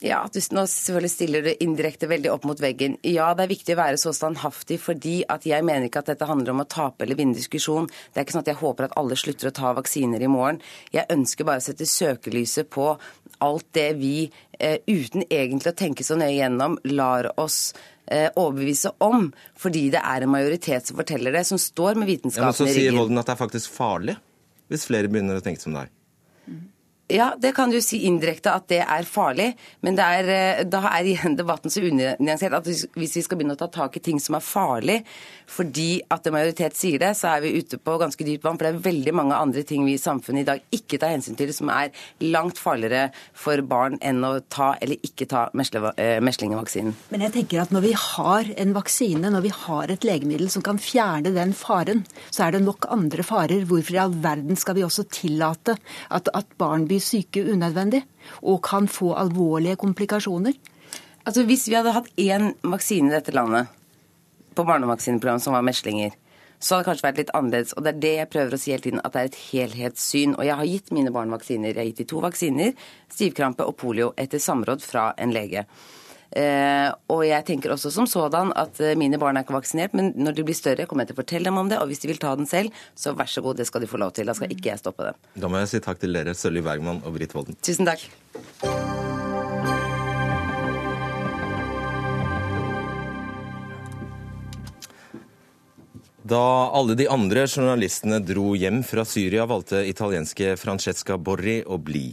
[0.00, 2.96] Ja, du nå selvfølgelig stiller du indirekte veldig opp mot veggen.
[3.04, 6.28] Ja, det er viktig å være så standhaftig fordi at jeg mener ikke at dette
[6.28, 7.90] handler om å tape eller vinne diskusjon.
[8.08, 10.62] Det er ikke sånn at jeg håper at alle slutter å ta vaksiner i morgen.
[10.96, 12.94] Jeg ønsker bare å sette søkelyset på
[13.44, 14.14] alt det vi
[14.56, 17.60] eh, uten egentlig å tenke så nøye gjennom lar oss
[18.08, 19.28] eh, overbevise om,
[19.60, 22.72] fordi det er en majoritet som forteller det, som står med vitenskapen ja, men så
[22.72, 24.16] sier Volden at det er faktisk farlig,
[24.72, 25.92] hvis flere begynner å tenke som deg.
[27.10, 29.50] Ja, det kan du si indirekte at det er farlig,
[29.82, 33.60] men er, eh, da er igjen debatten så unyansert at hvis vi skal begynne å
[33.60, 35.00] ta tak i ting som er farlig
[35.50, 38.54] fordi at en majoritet sier det, så er vi ute på ganske dypt vann.
[38.54, 41.34] For det er veldig mange andre ting vi i samfunnet i dag ikke tar hensyn
[41.38, 41.90] til, som er
[42.22, 46.22] langt farligere for barn enn å ta eller ikke ta meslingevaksinen.
[46.22, 46.94] meslingvaksinen.
[47.10, 50.62] Men jeg tenker at når vi har en vaksine, når vi har et legemiddel som
[50.62, 53.66] kan fjerne den faren, så er det nok andre farer.
[53.66, 55.76] Hvorfor i all verden skal vi også tillate
[56.14, 58.04] at, at barn blir syke unødvendig
[58.42, 60.56] og kan få alvorlige komplikasjoner.
[61.26, 63.68] Altså Hvis vi hadde hatt én vaksine i dette landet,
[64.54, 66.10] på barnevaksineprogram som var meslinger,
[66.60, 67.72] så hadde det kanskje vært litt annerledes.
[67.76, 70.34] Og det er det jeg prøver å si hele tiden, at det er et helhetssyn.
[70.36, 71.70] Og jeg har gitt mine barn vaksiner.
[71.70, 72.74] Jeg har gitt de to vaksiner,
[73.08, 75.64] stivkrampe og polio, etter samråd fra en lege.
[76.36, 80.12] Eh, og jeg tenker også som sådan at eh, mine barn er ikke vaksinert, men
[80.14, 81.80] når de blir større, kommer jeg til å fortelle dem om det.
[81.82, 84.00] Og hvis de vil ta den selv, så vær så god, det skal de få
[84.02, 84.30] lov til.
[84.30, 85.20] Da skal ikke jeg stoppe dem.
[85.42, 87.58] Da må jeg si takk til dere, Sølvi Bergman og Britt Volden.
[87.66, 88.06] Tusen takk.
[96.30, 102.12] Da alle de andre journalistene dro hjem fra Syria, valgte italienske Francesca Borri å bli.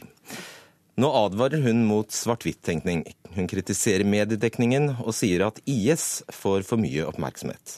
[0.98, 3.04] Nå advarer hun mot svart-hvitt-tenkning.
[3.36, 7.76] Hun kritiserer mediedekningen og sier at IS får for mye oppmerksomhet.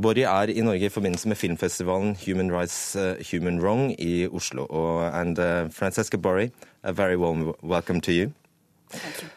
[0.00, 4.64] Borry er i Norge i forbindelse med filmfestivalen Human Rights uh, Human Wrong i Oslo.
[4.70, 6.48] Og, and uh, Francesca Borry,
[6.82, 8.32] a very warm welcome to you.
[8.88, 9.28] Thank you.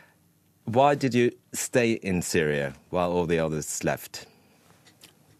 [0.63, 4.27] Why did you stay in Syria while all the others left?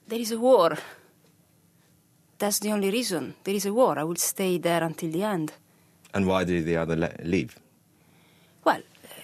[0.10, 0.78] There is a war.
[2.40, 3.36] That's the only reason.
[3.46, 3.98] There is a war.
[3.98, 5.54] I will stay there until the end.
[6.14, 7.58] And why did the other leave?
[8.64, 8.82] Well,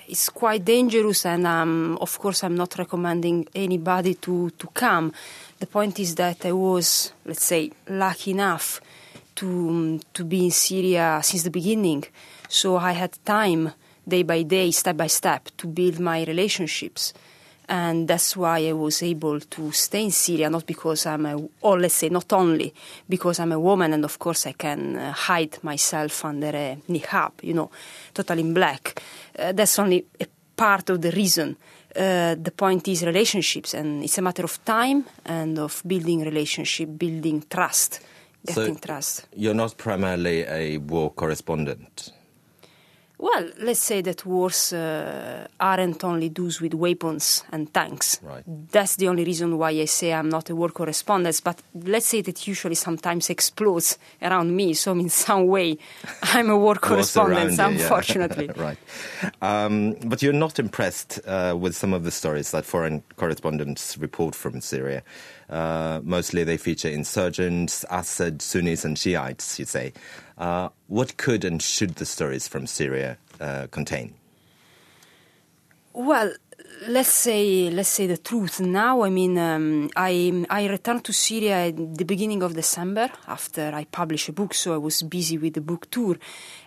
[0.07, 5.13] it's quite dangerous, and um, of course, I'm not recommending anybody to, to come.
[5.59, 8.81] The point is that I was, let's say, lucky enough
[9.35, 12.05] to, um, to be in Syria since the beginning.
[12.47, 13.71] So I had time,
[14.07, 17.13] day by day, step by step, to build my relationships.
[17.69, 21.79] And that's why I was able to stay in Syria, not because I'm a, or
[21.79, 22.73] let's say not only
[23.07, 27.31] because I'm a woman and of course I can uh, hide myself under a niqab,
[27.43, 27.69] you know,
[28.11, 28.99] totally in black.
[29.37, 31.57] Uh, that's only a part of the reason.
[31.95, 36.89] Uh, the point is relationships, and it's a matter of time and of building relationship,
[36.97, 37.99] building trust,
[38.45, 39.27] getting so trust.
[39.35, 42.13] You're not primarily a war correspondent.
[43.21, 48.17] Well, let's say that wars uh, aren't only those with weapons and tanks.
[48.23, 48.43] Right.
[48.47, 51.41] That's the only reason why I say I'm not a war correspondent.
[51.43, 54.73] But let's say that usually sometimes explodes around me.
[54.73, 55.77] So in some way,
[56.23, 57.67] I'm a war correspondent, you, yeah.
[57.67, 58.51] unfortunately.
[58.55, 58.77] right.
[59.41, 64.33] Um, but you're not impressed uh, with some of the stories that foreign correspondents report
[64.33, 65.03] from Syria.
[65.49, 69.93] Uh, mostly they feature insurgents, Assad, Sunnis, and Shiites, you say.
[70.39, 74.13] Uh, what could and should the stories from Syria uh, contain?
[75.91, 76.31] Well,
[76.87, 78.61] let's say let's say the truth.
[78.61, 83.71] Now, I mean, um, I I returned to Syria at the beginning of December after
[83.73, 86.17] I published a book, so I was busy with the book tour.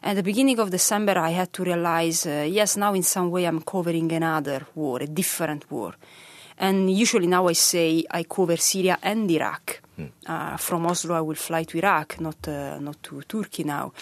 [0.03, 3.47] At the beginning of December, I had to realize, uh, yes, now in some way
[3.47, 5.95] I'm covering another war, a different war.
[6.59, 9.81] And usually now I say I cover Syria and Iraq.
[10.27, 13.93] Uh, from Oslo, I will fly to Iraq, not uh, not to Turkey now.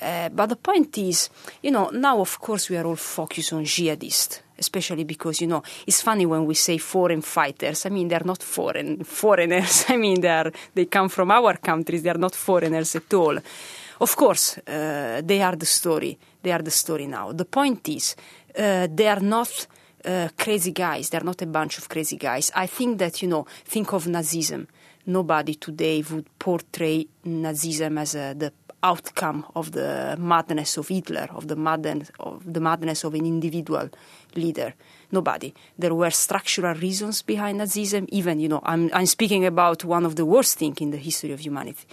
[0.00, 1.30] Uh, but the point is,
[1.62, 5.62] you know, now of course we are all focused on jihadists, especially because you know
[5.86, 7.86] it's funny when we say foreign fighters.
[7.86, 9.84] I mean, they're not foreign foreigners.
[9.88, 12.02] I mean, they are they come from our countries.
[12.02, 13.38] They are not foreigners at all.
[14.00, 16.18] Of course, uh, they are the story.
[16.42, 17.32] They are the story now.
[17.32, 18.16] The point is,
[18.58, 19.66] uh, they are not.
[20.04, 21.08] Uh, crazy guys.
[21.08, 22.52] They're not a bunch of crazy guys.
[22.54, 24.66] I think that, you know, think of Nazism.
[25.06, 31.48] Nobody today would portray Nazism as a, the outcome of the madness of Hitler, of
[31.48, 33.88] the madness of the madness of an individual
[34.34, 34.74] leader.
[35.10, 35.54] Nobody.
[35.78, 38.06] There were structural reasons behind Nazism.
[38.10, 41.32] Even, you know, I'm, I'm speaking about one of the worst things in the history
[41.32, 41.86] of humanity.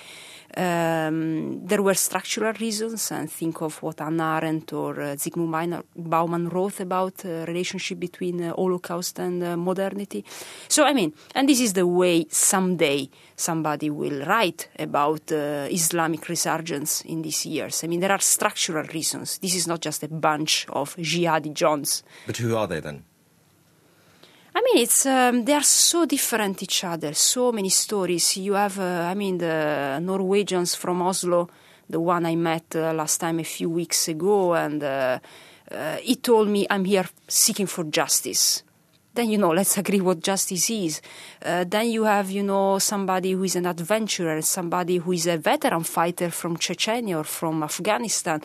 [0.56, 6.50] Um, there were structural reasons, and think of what Hannah Arendt or uh, Zygmunt Bauman
[6.50, 10.26] wrote about uh, relationship between uh, Holocaust and uh, modernity.
[10.68, 16.28] So, I mean, and this is the way someday somebody will write about uh, Islamic
[16.28, 17.84] resurgence in these years.
[17.84, 19.38] I mean, there are structural reasons.
[19.38, 22.04] This is not just a bunch of jihadi Johns.
[22.28, 23.04] But who are they then?
[24.54, 27.14] I mean, it's um, they are so different each other.
[27.14, 28.36] So many stories.
[28.38, 31.50] You have, uh, I mean, the Norwegians from Oslo,
[31.90, 35.20] the one I met uh, last time a few weeks ago, and uh,
[35.72, 38.64] uh, he told me I'm here seeking for justice.
[39.13, 41.02] Then you know, let's agree what justice is.
[41.43, 45.38] Uh, then you have, you know, somebody who is an adventurer, somebody who is a
[45.38, 48.41] veteran fighter from Chechnya or from Afghanistan.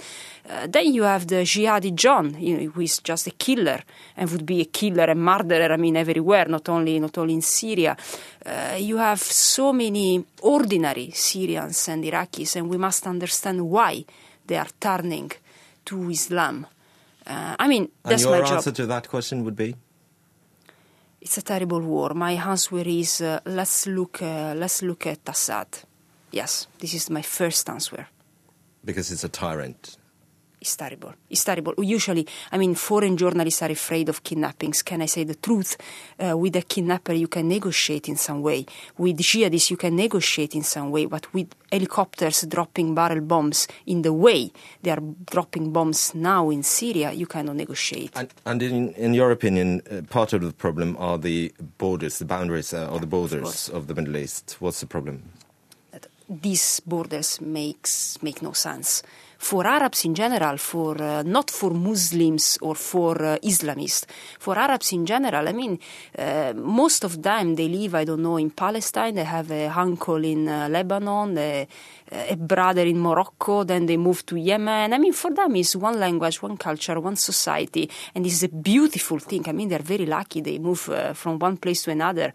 [0.49, 3.81] Uh, then you have the jihadi John, you know, who is just a killer
[4.17, 5.73] and would be a killer, a murderer.
[5.73, 7.97] I mean, everywhere, not only not only in Syria.
[8.45, 14.05] Uh, you have so many ordinary Syrians and Iraqis, and we must understand why
[14.47, 15.31] they are turning
[15.85, 16.67] to Islam.
[17.25, 18.57] Uh, I mean, that's and your my job.
[18.57, 19.75] answer to that question would be?
[21.27, 22.15] It's a terrible war.
[22.15, 24.23] My answer is uh, let's look.
[24.23, 25.67] Uh, let's look at Assad.
[26.31, 28.07] Yes, this is my first answer.
[28.85, 29.99] Because it's a tyrant.
[30.67, 31.15] It's terrible.
[31.31, 31.75] It's terrible.
[31.79, 34.83] Usually, I mean, foreign journalists are afraid of kidnappings.
[34.83, 35.77] Can I say the truth?
[36.19, 38.67] Uh, with a kidnapper, you can negotiate in some way.
[38.99, 41.07] With jihadists, you can negotiate in some way.
[41.07, 44.51] But with helicopters dropping barrel bombs in the way
[44.83, 48.11] they are dropping bombs now in Syria, you cannot negotiate.
[48.17, 52.25] And, and in, in your opinion, uh, part of the problem are the borders, the
[52.25, 53.69] boundaries, uh, or the borders course.
[53.69, 54.57] of the Middle East.
[54.59, 55.31] What's the problem?
[55.93, 59.05] that these borders makes make no sense
[59.39, 64.07] for Arabs in general, for uh, not for Muslims or for uh, Islamists,
[64.39, 65.49] for Arabs in general.
[65.49, 65.79] I mean,
[66.19, 69.15] uh, most of them they live, I don't know, in Palestine.
[69.15, 71.69] They have a uncle in uh, Lebanon, a,
[72.11, 73.65] a brother in Morocco.
[73.65, 74.93] Then they move to Yemen.
[74.93, 79.19] I mean, for them it's one language, one culture, one society, and it's a beautiful
[79.19, 79.49] thing.
[79.49, 80.41] I mean, they're very lucky.
[80.41, 82.33] They move uh, from one place to another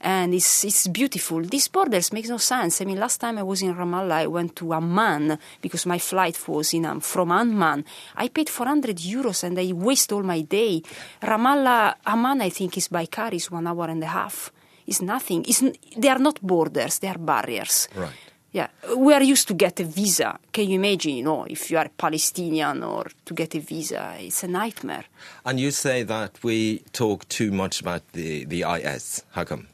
[0.00, 1.42] and it's it's beautiful.
[1.42, 2.80] These borders make no sense.
[2.80, 6.36] I mean, last time I was in Ramallah, I went to Amman because my flight
[6.48, 7.84] was in um, from Amman.
[8.16, 10.82] I paid 400 euros and I waste all my day.
[11.22, 14.52] Ramallah, Amman, I think is by car is one hour and a half.
[14.86, 15.44] It's nothing.
[15.48, 17.88] It's, n- they are not borders; they are barriers.
[17.94, 18.12] Right.
[18.52, 20.38] Yeah, we are used to get a visa.
[20.50, 24.44] Can you imagine, you know, if you are Palestinian or to get a visa, it's
[24.44, 25.04] a nightmare.
[25.44, 29.24] And you say that we talk too much about the, the IS.
[29.32, 29.66] How come?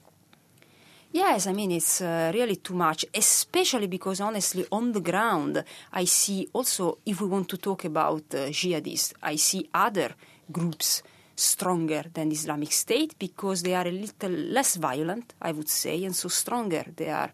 [1.15, 6.07] Yes, I mean, it's uh, really too much, especially because honestly, on the ground, I
[6.07, 10.15] see also, if we want to talk about uh, jihadists, I see other
[10.51, 11.03] groups
[11.37, 16.17] stronger than Islamic State because they are a little less violent, I would say, and
[16.17, 16.85] so stronger.
[16.97, 17.31] They are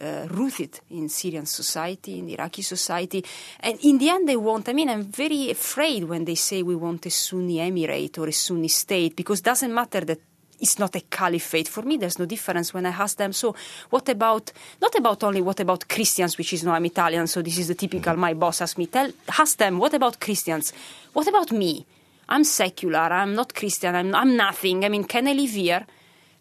[0.00, 3.24] uh, rooted in Syrian society, in Iraqi society.
[3.60, 6.74] And in the end, they want, I mean, I'm very afraid when they say we
[6.74, 10.18] want a Sunni emirate or a Sunni state because it doesn't matter that
[10.62, 11.68] it's not a caliphate.
[11.68, 13.54] For me, there's no difference when I ask them, so
[13.90, 17.58] what about, not about only what about Christians, which is, no, I'm Italian, so this
[17.58, 20.72] is the typical, my boss asks me, tell, ask them, what about Christians?
[21.12, 21.84] What about me?
[22.28, 24.84] I'm secular, I'm not Christian, I'm, I'm nothing.
[24.84, 25.84] I mean, can I live here?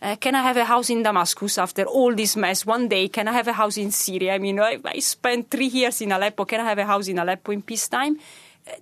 [0.04, 2.66] Uh, can I have a house in Damascus after all this mess?
[2.66, 4.36] One day, can I have a house in Syria?
[4.36, 6.46] I mean, I, I spent three years in Aleppo.
[6.46, 8.18] Can I have a house in Aleppo in peacetime?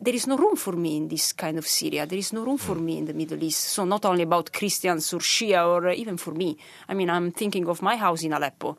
[0.01, 2.05] There is no room for me in this kind of Syria.
[2.05, 3.59] There is no room for me in the Middle East.
[3.59, 6.57] So not only about Christians or Shia or uh, even for me.
[6.87, 8.77] I mean, I'm thinking of my house in Aleppo.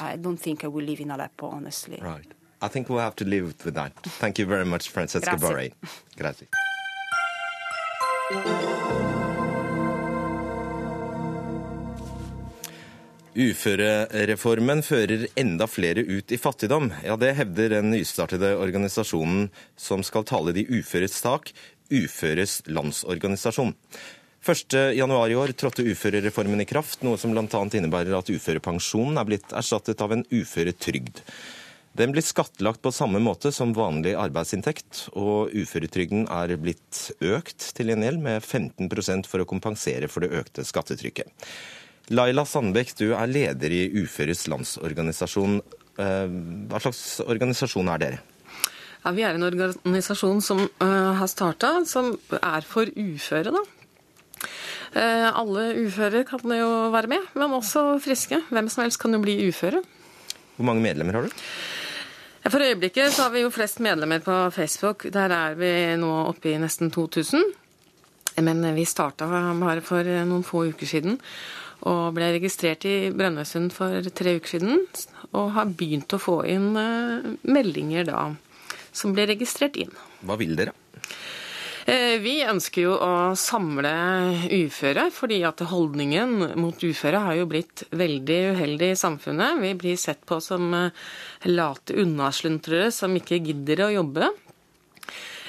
[0.00, 1.98] I don't think I will live in Aleppo, honestly.
[2.00, 2.26] Right.
[2.62, 3.94] I think we'll have to live with that.
[4.02, 5.46] Thank you very much, Francesca Grazie.
[5.46, 5.72] Borrell.
[6.16, 6.46] Grazie.
[13.30, 16.88] Uførereformen fører enda flere ut i fattigdom.
[17.06, 21.52] Ja, Det hevder den nystartede organisasjonen som skal tale de uføres sak,
[21.90, 23.74] Uføres landsorganisasjon.
[24.46, 27.46] 1.1 i år trådte uførereformen i kraft, noe som bl.a.
[27.66, 31.18] innebærer at uførepensjonen er blitt erstattet av en uføretrygd.
[31.98, 37.90] Den blir skattlagt på samme måte som vanlig arbeidsinntekt, og uføretrygden er blitt økt til
[37.90, 41.26] en gjeld med 15% for å kompensere for det økte skattetrykket.
[42.10, 45.60] Laila Sandbekk, du er leder i Uføres landsorganisasjon.
[46.00, 46.32] Eh,
[46.70, 48.18] Hva slags organisasjon er dere?
[49.04, 53.62] Ja, Vi er en organisasjon som uh, har starta, som er for uføre, da.
[54.90, 58.42] Uh, alle uføre kan jo være med, men også friske.
[58.50, 59.80] Hvem som helst kan jo bli uføre.
[60.58, 61.38] Hvor mange medlemmer har du?
[62.50, 65.06] For øyeblikket så har vi jo flest medlemmer på Facebook.
[65.12, 67.40] Der er vi nå oppe i nesten 2000.
[68.38, 71.18] Men vi starta bare for noen få uker siden.
[71.88, 74.84] Og ble registrert i Brønnøysund for tre uker siden.
[75.32, 78.28] Og har begynt å få inn eh, meldinger da
[78.92, 79.92] som ble registrert inn.
[80.26, 80.74] Hva vil dere?
[81.86, 83.92] Eh, Vi ønsker jo å samle
[84.52, 89.62] uføre, fordi at holdningen mot uføre har jo blitt veldig uheldig i samfunnet.
[89.62, 90.92] Vi blir sett på som eh,
[91.48, 94.30] late unnasluntrere som ikke gidder å jobbe.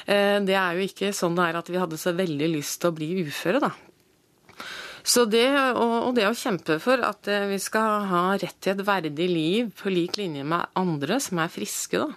[0.08, 2.92] Eh, Det er jo ikke sånn det er at vi hadde så veldig lyst til
[2.92, 3.72] å bli uføre, da.
[5.04, 5.48] Så det,
[5.82, 9.72] og det å kjempe for at eh, vi skal ha rett til et verdig liv
[9.80, 12.12] på lik linje med andre som er friske, da.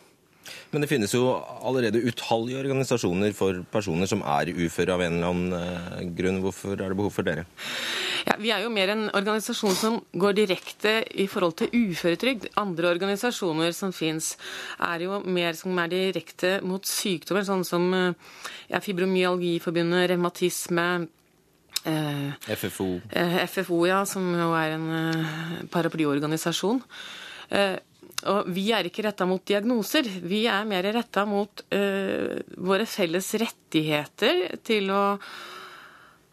[0.72, 1.22] Men det finnes jo
[1.64, 6.42] allerede utallige organisasjoner for personer som er uføre av en eller annen eh, grunn.
[6.44, 7.46] Hvorfor er det behov for dere?
[8.26, 12.50] Ja, Vi er jo mer en organisasjon som går direkte i forhold til uføretrygd.
[12.60, 14.34] Andre organisasjoner som fins,
[14.80, 18.32] er jo mer som er direkte mot sykdommer, sånn som eh,
[18.72, 20.88] ja, Fibromyalgiforbundet, revmatisme.
[21.84, 23.00] Eh, FFO.
[23.12, 26.80] eh, FFO, ja, som jo er en eh, paraplyorganisasjon.
[27.52, 27.76] Eh,
[28.30, 33.28] og vi er ikke retta mot diagnoser, vi er mer retta mot eh, våre felles
[33.40, 35.02] rettigheter til å,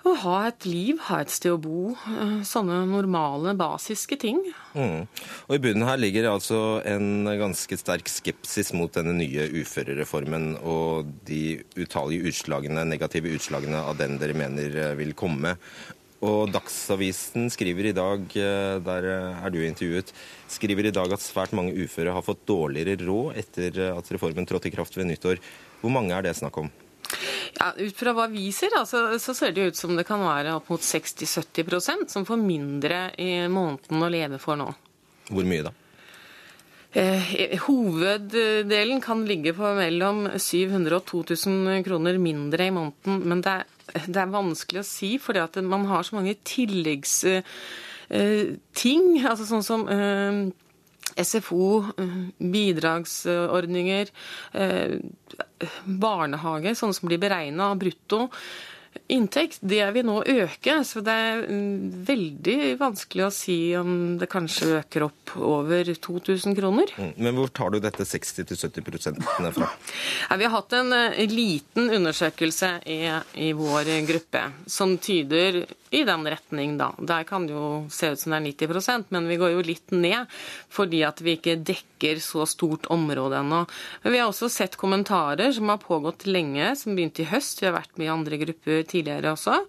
[0.08, 1.94] å ha et liv, ha et sted å bo.
[1.94, 4.42] eh, sånne normale, basiske ting.
[4.74, 5.08] Mm.
[5.48, 11.12] Og I bunnen her ligger altså en ganske sterk skepsis mot denne nye uførereformen og
[11.28, 15.58] de utallige utslagene, negative utslagene av den dere mener eh, vil komme.
[16.22, 20.12] Og Dagsavisen skriver i dag, eh, der er du intervjuet,
[20.48, 24.46] skriver i dag at svært mange uføre har fått dårligere råd etter eh, at reformen
[24.46, 25.42] trådte i kraft ved nyttår.
[25.82, 26.70] Hvor mange er det snakk om?
[27.58, 30.54] Ja, Ut fra hva vi ser, altså, så, ser det ut som det kan være
[30.60, 34.70] opp mot 60-70% som får mindre i måneden å leve for nå.
[35.32, 35.74] Hvor mye da?
[36.92, 43.54] Eh, hoveddelen kan ligge på mellom 700 og 2000 kroner mindre i måneden, men det
[43.62, 43.70] er,
[44.08, 47.44] det er vanskelig å si, fordi at man har så mange tilleggsting.
[49.28, 50.52] altså sånn som eh,
[51.22, 54.06] SFO, eh, bidragsordninger,
[54.54, 54.98] eh,
[55.86, 58.30] barnehage, sånne som blir beregna av brutto
[59.12, 60.78] inntekt, det vil nå øke.
[60.88, 66.58] Så det er mm, veldig vanskelig å si om det kanskje øker opp over 2000
[66.58, 66.94] kroner.
[66.98, 67.14] Mm.
[67.18, 69.22] Men hvor tar du dette 60-70
[69.56, 69.70] fra?
[70.30, 73.00] Ja, vi har hatt en eh, liten undersøkelse i,
[73.44, 76.94] i vår gruppe som tyder i den retning, da.
[76.98, 79.92] Der kan det jo se ut som det er 90% men vi går jo litt
[79.92, 80.30] ned
[80.72, 83.66] fordi at vi ikke dekker så stort område ennå.
[84.04, 87.60] Men vi har også sett kommentarer som har pågått lenge, som begynte i høst.
[87.60, 89.60] Vi har vært med i andre grupper tidligere også.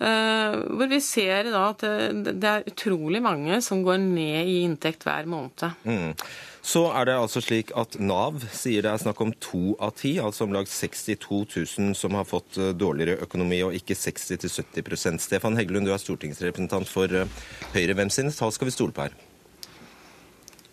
[0.00, 1.82] hvor vi ser da at
[2.24, 5.76] det er utrolig mange som går ned i inntekt hver måned.
[5.84, 6.14] Mm.
[6.62, 10.18] Så er det altså slik at Nav sier det er snakk om to av ti,
[10.20, 15.56] altså om lag 62 000 som har fått eh, dårligere økonomi, og ikke 60-70% Stefan
[15.56, 17.40] Heggelund, du er stortingsrepresentant for eh,
[17.72, 17.96] Høyre.
[17.96, 19.29] Hvem sine tall skal vi stole på her?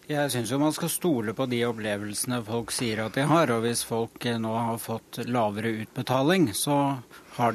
[0.08, 3.51] Jeg syns jo man skal stole på de opplevelsene folk sier at de har.
[3.51, 6.78] Og hvis folk eh, nå har fått lavere utbetaling, så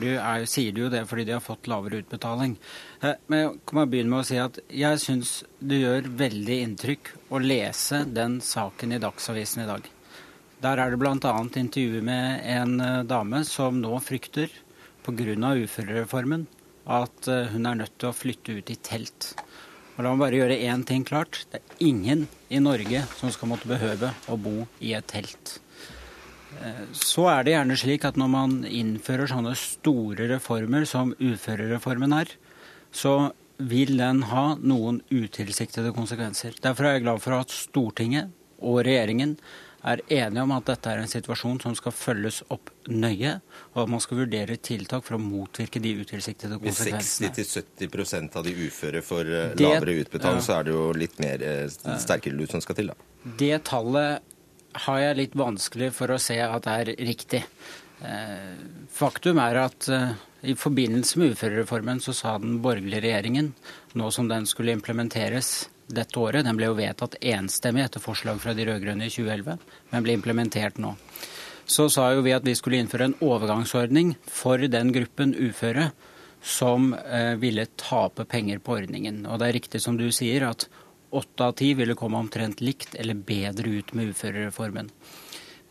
[0.03, 2.59] de, er, sier de jo det fordi de har fått lavere utbetaling.
[3.01, 5.31] Eh, men jeg kan begynne med å si at jeg syns
[5.65, 9.89] det gjør veldig inntrykk å lese den saken i Dagsavisen i dag.
[10.63, 11.33] Der er det bl.a.
[11.41, 14.53] intervju med en eh, dame som nå frykter
[15.07, 15.57] pga.
[15.57, 16.45] uførereformen
[16.85, 19.33] at hun er nødt til å flytte ut i telt.
[20.03, 21.45] Og La meg bare gjøre én ting klart.
[21.53, 25.61] Det er ingen i Norge som skal måtte behøve å bo i et telt.
[26.59, 32.17] Eh, så er det gjerne slik at når man innfører sånne store reformer som uførereformen
[32.19, 32.35] er,
[32.91, 33.31] så
[33.63, 36.59] vil den ha noen utilsiktede konsekvenser.
[36.59, 39.37] Derfor er jeg glad for at Stortinget og regjeringen
[39.83, 43.35] er enige om at dette er en situasjon som skal følges opp nøye,
[43.74, 47.33] og at man skal vurdere tiltak for å motvirke de utilsiktede konsekvensene.
[47.35, 51.18] Hvis 60-70% av de uføre får eh, det, lavere utbetaling, så er det jo litt
[51.22, 51.64] mer eh,
[52.03, 53.09] sterkere lut som skal til, da.
[53.43, 54.30] Det tallet
[54.87, 57.43] har jeg litt vanskelig for å se at det er riktig.
[58.07, 58.62] Eh,
[58.93, 59.91] faktum er at
[60.43, 63.53] i forbindelse med uførereformen så sa den borgerlige regjeringen,
[63.99, 66.47] nå som den skulle implementeres dette året.
[66.47, 69.59] Den ble jo vedtatt enstemmig etter forslag fra de rød-grønne i 2011,
[69.91, 70.95] men ble implementert nå.
[71.64, 75.91] Så sa jo vi at vi skulle innføre en overgangsordning for den gruppen uføre
[76.43, 79.22] som eh, ville tape penger på ordningen.
[79.30, 80.66] Og det er riktig som du sier at
[81.12, 84.91] åtte av ti ville komme omtrent likt eller bedre ut med uførereformen.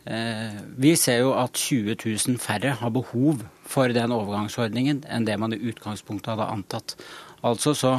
[0.04, 5.36] Eh, vi ser jo at 20 000 færre har behov for den overgangsordningen enn det
[5.38, 6.96] man i utgangspunktet hadde antatt.
[7.42, 7.92] Altså så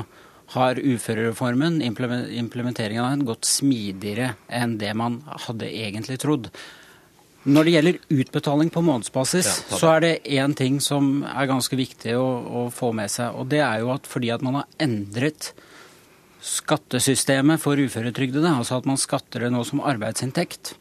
[0.54, 6.49] har uførereformen, implementeringen av den, gått smidigere enn det man hadde egentlig trodd.
[7.43, 11.76] Når det gjelder utbetaling på månedsbasis, ja, så er det én ting som er ganske
[11.76, 13.36] viktig å, å, få med seg.
[13.36, 15.51] Og det er jo at fordi at man har endret
[16.43, 20.78] skattesystemet for uføretrygdede, altså at man skatter det nå som arbeidsinntekt,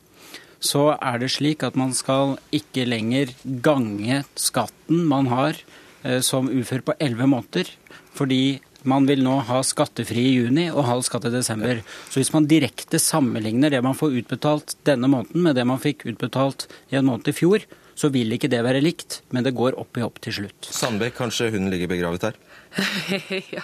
[0.62, 5.58] så er det slik at man skal ikke lenger gange skatten man har
[6.06, 7.72] eh, som ufør på elleve måneder.
[8.14, 11.82] Fordi man vil nå ha skattefri i juni og halv skatt i desember.
[12.10, 16.06] Så hvis man direkte sammenligner det man får utbetalt denne måneden med det man fikk
[16.10, 17.66] utbetalt i en måned i fjor,
[17.98, 20.68] så vil ikke det være likt, men det går opp i opp til slutt.
[20.72, 22.38] Sandbekk, kanskje hun ligger begravet her?
[23.56, 23.62] ja.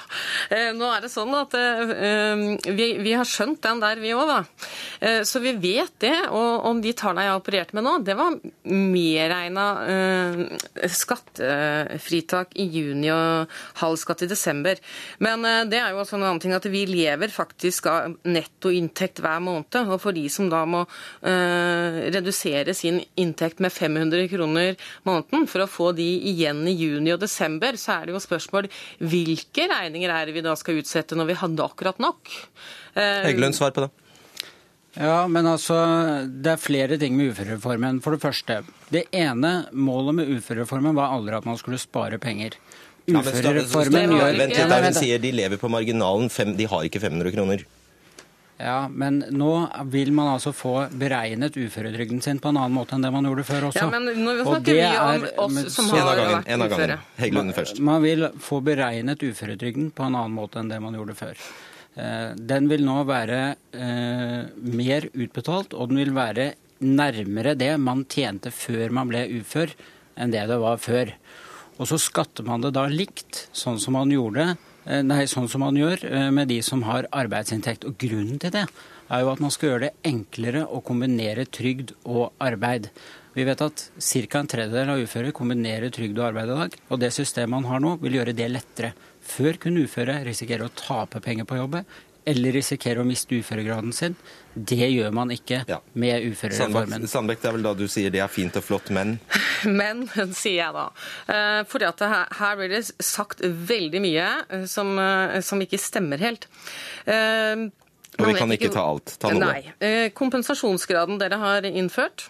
[0.50, 4.28] Eh, nå er det sånn at uh, vi, vi, har skjønt den der, vi òg,
[4.28, 4.38] da.
[5.00, 6.14] Uh, så vi vet det.
[6.28, 8.36] Og om de tallene jeg opererte med nå, det var
[8.68, 9.66] medregna
[10.92, 14.78] skattefritak i juni og halv skatt i desember.
[15.24, 19.40] Men det er jo også en annen ting at vi lever faktisk av nettoinntekt hver
[19.44, 19.78] måned.
[19.88, 20.84] Og for de som da må
[21.24, 24.76] redusere sin inntekt med 500 kroner
[25.08, 28.68] måneden for å få de igjen i juni og desember, så er det jo spørsmål
[28.98, 32.30] hvilke regninger er det vi da skal utsette når vi hadde akkurat nok?
[32.94, 33.90] Eh, Heggelund, svar på det.
[34.98, 35.76] Ja, men altså,
[36.26, 38.00] Det er flere ting med uførereformen.
[38.02, 42.56] For det første, det ene målet med uførereformen var aldri at man skulle spare penger.
[43.08, 46.28] Uførereformen gjør Vent litt, der hun sier de lever på marginalen.
[46.56, 47.64] de har ikke 500 kroner.
[48.58, 49.52] Ja, Men nå
[49.86, 53.44] vil man altså få beregnet uføretrygden sin på en annen måte enn det man gjorde
[53.46, 53.84] før også.
[53.84, 57.04] Ja, men nå snakker vi om oss som har vært en av gangen.
[57.20, 57.78] Heggelund først.
[57.86, 61.46] Man vil få beregnet uføretrygden på en annen måte enn det man gjorde før.
[61.94, 63.40] Eh, den vil nå være
[63.78, 64.40] eh,
[64.74, 66.50] mer utbetalt, og den vil være
[66.82, 69.70] nærmere det man tjente før man ble ufør,
[70.18, 71.14] enn det det var før.
[71.78, 74.67] Og så skatter man det da likt, sånn som man gjorde Eh,
[75.04, 77.86] nei, sånn som man gjør eh, med de som har arbeidsinntekt.
[77.88, 78.66] Og Grunnen til det
[79.08, 82.90] er jo at man skal gjøre det enklere å kombinere trygd og arbeid.
[83.36, 84.40] Vi vet at ca.
[84.40, 86.76] en tredjedel av uføre kombinerer trygd og arbeid i dag.
[86.88, 88.92] Og det systemet man har nå, vil gjøre det lettere.
[89.28, 91.98] Før kunne uføre risikere å tape penger på jobbet
[92.28, 94.16] eller risikere å miste uføregraden sin.
[94.58, 95.78] Det gjør man ikke ja.
[95.98, 97.06] med uførereformen.
[97.10, 99.18] Sandbekk, det er vel da du sier det er fint og flott, men?
[99.80, 100.04] Men,
[100.36, 100.84] sier jeg da.
[101.34, 105.80] Eh, fordi at her, her blir det sagt veldig mye eh, som, eh, som ikke
[105.82, 106.46] stemmer helt.
[107.08, 109.14] Og vi kan ikke ta alt.
[109.22, 109.46] Ta noe.
[109.46, 110.10] Nei.
[110.18, 112.26] Kompensasjonsgraden dere har innført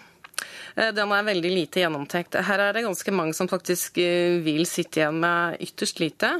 [0.94, 2.38] den er veldig lite gjennomtenkt.
[2.48, 6.30] Her er det ganske mange som faktisk eh, vil sitte igjen med ytterst lite.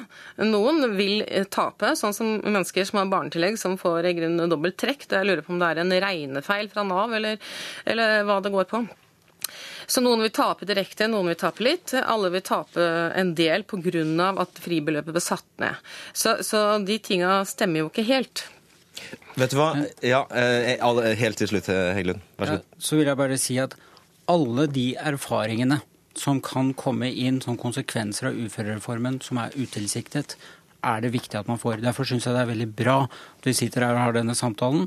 [0.43, 4.79] Noen vil eh, tape, sånn som mennesker som har barnetillegg som får i grunnen dobbelt
[4.81, 5.09] trekk.
[5.11, 7.39] Jeg lurer på om det er en regnefeil fra Nav, eller,
[7.89, 8.85] eller hva det går på.
[9.89, 11.95] Så noen vil tape direkte, noen vil tape litt.
[11.97, 12.85] Alle vil tape
[13.17, 14.29] en del pga.
[14.37, 15.75] at fribeløpet ble satt ned.
[16.13, 18.45] Så, så de tinga stemmer jo ikke helt.
[19.39, 19.71] Vet du hva?
[20.03, 22.21] Ja, eh, Helt til slutt, Heggelund.
[22.37, 22.65] Vær så god.
[22.67, 23.79] Ja, så vil jeg bare si at
[24.29, 25.81] alle de erfaringene
[26.19, 30.37] som kan komme inn som konsekvenser av uførereformen som er utilsiktet,
[30.85, 31.81] er det viktig at man får.
[31.83, 34.87] Derfor syns jeg det er veldig bra at vi sitter her og har denne samtalen.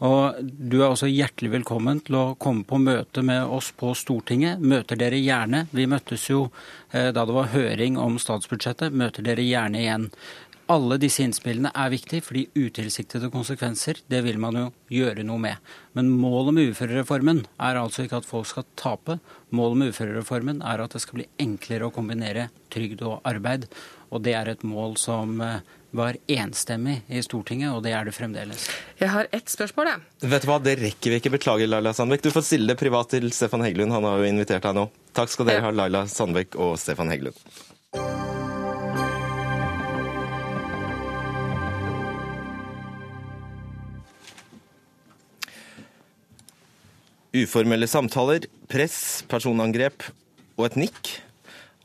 [0.00, 4.62] Og du er også hjertelig velkommen til å komme på møte med oss på Stortinget.
[4.64, 5.66] Møter dere gjerne.
[5.76, 6.46] Vi møttes jo
[6.88, 8.96] eh, da det var høring om statsbudsjettet.
[8.96, 10.06] Møter dere gjerne igjen.
[10.70, 14.66] Alle disse innspillene er viktige, fordi utilsiktede konsekvenser det vil man jo
[15.00, 15.70] gjøre noe med.
[15.98, 19.16] Men målet med uførereformen er altså ikke at folk skal tape.
[19.50, 23.66] Målet med uførereformen er at det skal bli enklere å kombinere trygd og arbeid.
[24.14, 25.66] Og det er et mål som eh,
[25.96, 28.68] var enstemmig i Stortinget, og det er det fremdeles.
[29.00, 30.30] Jeg har ett spørsmål, jeg.
[30.30, 31.34] Vet du hva, Det rekker vi ikke.
[31.34, 32.22] Beklager, Laila Sandbekk.
[32.28, 33.94] Du får stille det privat til Stefan Heggelund.
[33.98, 34.86] Han har jo invitert deg nå.
[35.18, 37.69] Takk skal dere ha, Laila Sandbekk og Stefan Heggelund.
[47.30, 50.02] Uformelle samtaler, press, personangrep
[50.58, 51.10] og et nikk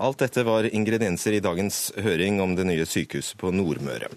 [0.03, 4.09] Alt dette var ingredienser i dagens høring om det nye sykehuset på Nordmøre.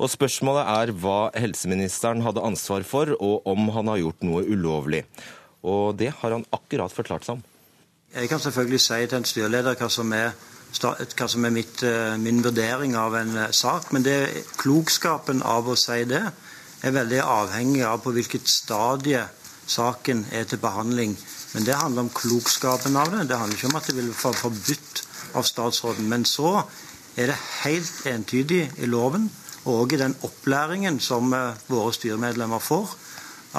[0.00, 5.02] Og Spørsmålet er hva helseministeren hadde ansvar for, og om han har gjort noe ulovlig.
[5.60, 7.42] Og det har han akkurat forklart seg om.
[8.14, 10.32] Jeg kan selvfølgelig si til en styreleder hva som er,
[10.72, 14.16] hva som er mitt, eh, min vurdering av en eh, sak, men det,
[14.56, 16.22] klokskapen av å si det
[16.80, 19.26] er veldig avhengig av på hvilket stadie
[19.70, 21.14] saken er til behandling.
[21.54, 23.26] Men det handler om klokskapen av det.
[23.30, 25.02] Det handler ikke om at det vil få forbudt
[25.38, 26.08] av statsråden.
[26.10, 26.60] Men så
[27.18, 29.28] er det helt entydig i loven,
[29.68, 32.94] og i den opplæringen som eh, våre styremedlemmer får,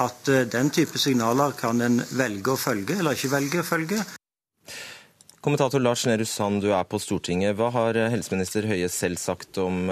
[0.02, 4.00] at eh, den type signaler kan en velge å følge eller ikke velge å følge.
[5.42, 7.56] Kommentator Lars Nehru Sand, du er på Stortinget.
[7.58, 9.84] Hva har eh, helseminister Høie selv sagt om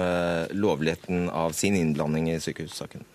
[0.51, 3.07] lovligheten av sin innblanding i sykehussaken?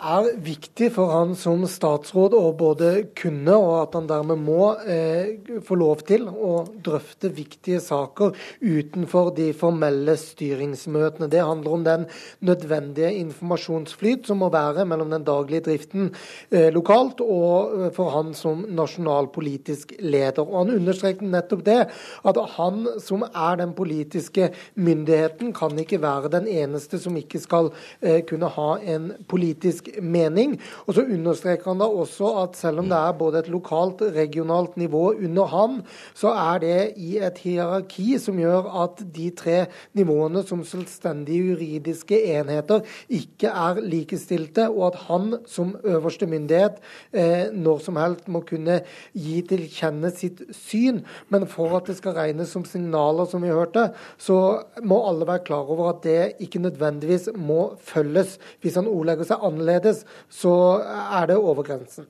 [0.00, 5.36] Er viktig for han som statsråd å både kunne, og at han dermed må, eh,
[5.60, 8.32] få lov til å drøfte viktige saker
[8.62, 11.28] utenfor de formelle styringsmøtene.
[11.28, 12.06] Det handler om den
[12.40, 16.14] nødvendige informasjonsflyt som må være mellom den daglige driften
[16.50, 20.40] eh, lokalt og eh, for han som nasjonalpolitisk leder.
[20.40, 21.88] Og Han understreket nettopp det,
[22.24, 27.72] at han som er den politiske myndigheten, kan ikke være den eneste som ikke skal
[28.00, 30.56] eh, kunne ha en politisk mening.
[30.86, 34.76] Og så understreker han da også at selv om det er både et lokalt, regionalt
[34.80, 35.80] nivå under han,
[36.14, 39.58] så er det i et hierarki som gjør at de tre
[39.98, 46.80] nivåene som selvstendige juridiske enheter ikke er likestilte, og at han som øverste myndighet
[47.12, 48.80] eh, når som helst må kunne
[49.16, 51.02] gi til kjenne sitt syn.
[51.32, 54.38] Men for at det skal regnes som signaler, som vi hørte, så
[54.82, 59.44] må alle være klar over at det ikke nødvendigvis må følges hvis han ordlegger seg
[59.46, 60.54] annerledes annerledes, så
[60.84, 62.06] er det over grensen.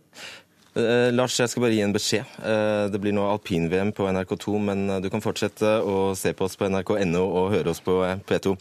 [0.76, 2.36] Eh, Lars, jeg skal bare gi en beskjed.
[2.46, 6.46] Eh, det blir nå alpin-VM på NRK2, men eh, du kan fortsette å se på
[6.46, 8.54] oss på nrk.no og høre oss på eh, P2.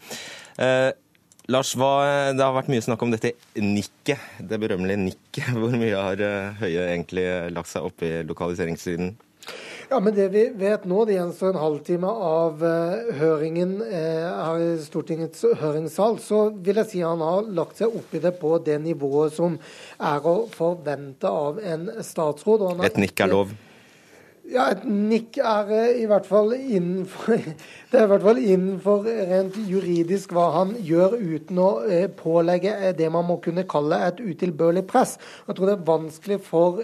[0.57, 0.89] Eh,
[1.49, 5.53] Lars, hva, det har vært mye snakk om dette nikket, det berømmelige nikket.
[5.59, 6.21] Hvor mye har
[6.61, 9.15] Høie egentlig lagt seg opp i lokaliseringssiden?
[9.89, 14.61] Ja, men Det vi vet nå, det gjenstår en halvtime av uh, høringen uh, her
[14.61, 18.51] i Stortingets høringssal, så vil jeg si han har lagt seg opp i det på
[18.61, 19.57] det nivået som
[19.97, 22.67] er å forvente av en statsråd.
[22.85, 23.57] Et nikk er lov?
[24.49, 27.37] Ja, et nikk er eh, i hvert fall innenfor
[27.89, 32.71] Det er i hvert fall innenfor rent juridisk hva han gjør uten å eh, pålegge
[32.73, 35.17] eh, det man må kunne kalle et utilbørlig press.
[35.45, 36.81] Jeg tror det er vanskelig for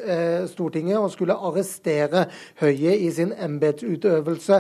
[0.50, 2.28] Stortinget å skulle arrestere
[2.62, 4.60] Høie i sin embetsutøvelse,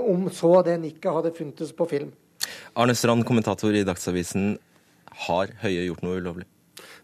[0.00, 2.10] om så det nikket hadde funtes på film.
[2.78, 4.56] Arne Strand, kommentator i Dagsavisen.
[5.26, 6.48] Har Høie gjort noe ulovlig?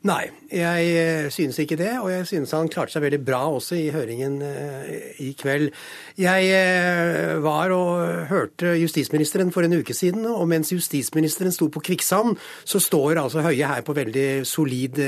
[0.08, 1.90] Nei, jeg eh, synes ikke det.
[2.00, 5.74] Og jeg synes han klarte seg veldig bra også i høringen eh, i kveld.
[6.16, 11.82] Jeg eh, var og hørte justisministeren for en uke siden, og mens justisministeren sto på
[11.84, 15.02] kvikksand, så står altså Høie her på veldig solid,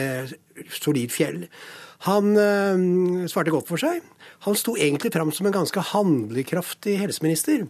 [0.68, 1.46] solid fjell.
[2.02, 2.34] Han
[3.30, 4.02] svarte godt for seg.
[4.42, 7.62] Han sto egentlig fram som en ganske handlekraftig helseminister.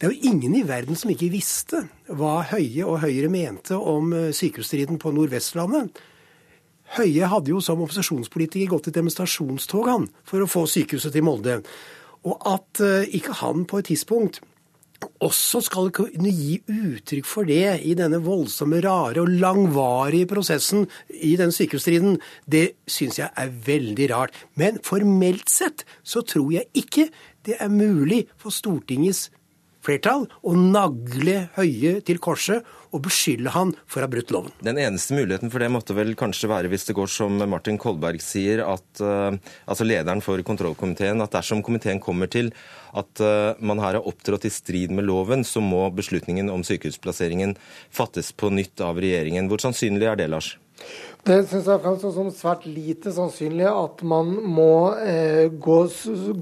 [0.00, 4.10] Det er jo ingen i verden som ikke visste hva Høie og Høyre mente om
[4.34, 5.92] sykehusstriden på Nordvestlandet.
[6.94, 11.60] Høie hadde jo som opposisjonspolitiker gått i demonstrasjonstog han, for å få sykehuset til Molde.
[12.28, 14.42] Og at uh, ikke han på et tidspunkt
[15.24, 21.34] også skal kunne gi uttrykk for det i denne voldsomme, rare og langvarige prosessen i
[21.40, 22.18] den sykehusstriden,
[22.48, 24.36] det syns jeg er veldig rart.
[24.56, 27.08] Men formelt sett så tror jeg ikke
[27.44, 29.28] det er mulig for Stortingets
[29.84, 32.64] flertall å nagle Høie til korset
[32.94, 34.54] og beskylde han for å ha brutt loven.
[34.64, 38.22] Den eneste muligheten for det måtte vel kanskje være, hvis det går som Martin Kolberg
[38.22, 39.34] sier, at uh,
[39.66, 42.52] altså lederen for kontrollkomiteen, at dersom komiteen kommer til
[42.94, 47.56] at uh, man her har opptrådt i strid med loven, så må beslutningen om sykehusplasseringen
[47.90, 49.50] fattes på nytt av regjeringen.
[49.50, 50.54] Hvor sannsynlig er det, Lars?
[51.24, 55.76] Det syns jeg fremstår som svært lite sannsynlig at man må eh, gå,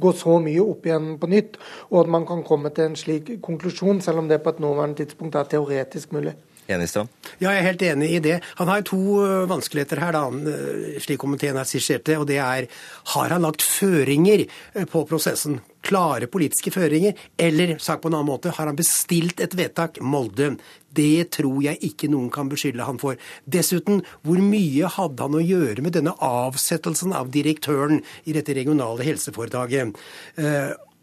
[0.02, 1.58] gå, så mye opp igjen på nytt,
[1.92, 4.98] og at man kan komme til en slik konklusjon, selv om det på et nåværende
[5.04, 6.34] tidspunkt er teoretisk mulig.
[6.70, 7.10] Enig, Strand?
[7.40, 8.36] Ja, jeg er helt enig i det.
[8.58, 12.18] Han har to øh, vanskeligheter her, da, øh, slik komiteen har skissert det.
[12.18, 12.66] Og det er
[13.14, 15.60] har han lagt føringer øh, på prosessen?
[15.82, 17.18] Klare politiske føringer?
[17.40, 19.98] Eller sagt på en annen måte, har han bestilt et vedtak?
[20.02, 20.52] Molde.
[20.92, 23.18] Det tror jeg ikke noen kan beskylde han for.
[23.48, 29.06] Dessuten, hvor mye hadde han å gjøre med denne avsettelsen av direktøren i dette regionale
[29.06, 29.96] helseforetaket?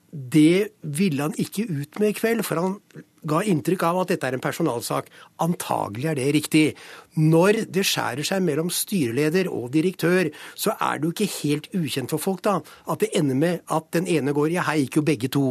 [0.09, 2.77] Det ville han ikke ut med i kveld, for han
[3.29, 5.09] ga inntrykk av at dette er en personalsak.
[5.43, 6.63] Antagelig er det riktig.
[7.17, 12.13] Når det skjærer seg mellom styreleder og direktør, så er det jo ikke helt ukjent
[12.13, 15.05] for folk da, at det ender med at den ene går Ja, her gikk jo
[15.05, 15.43] begge to.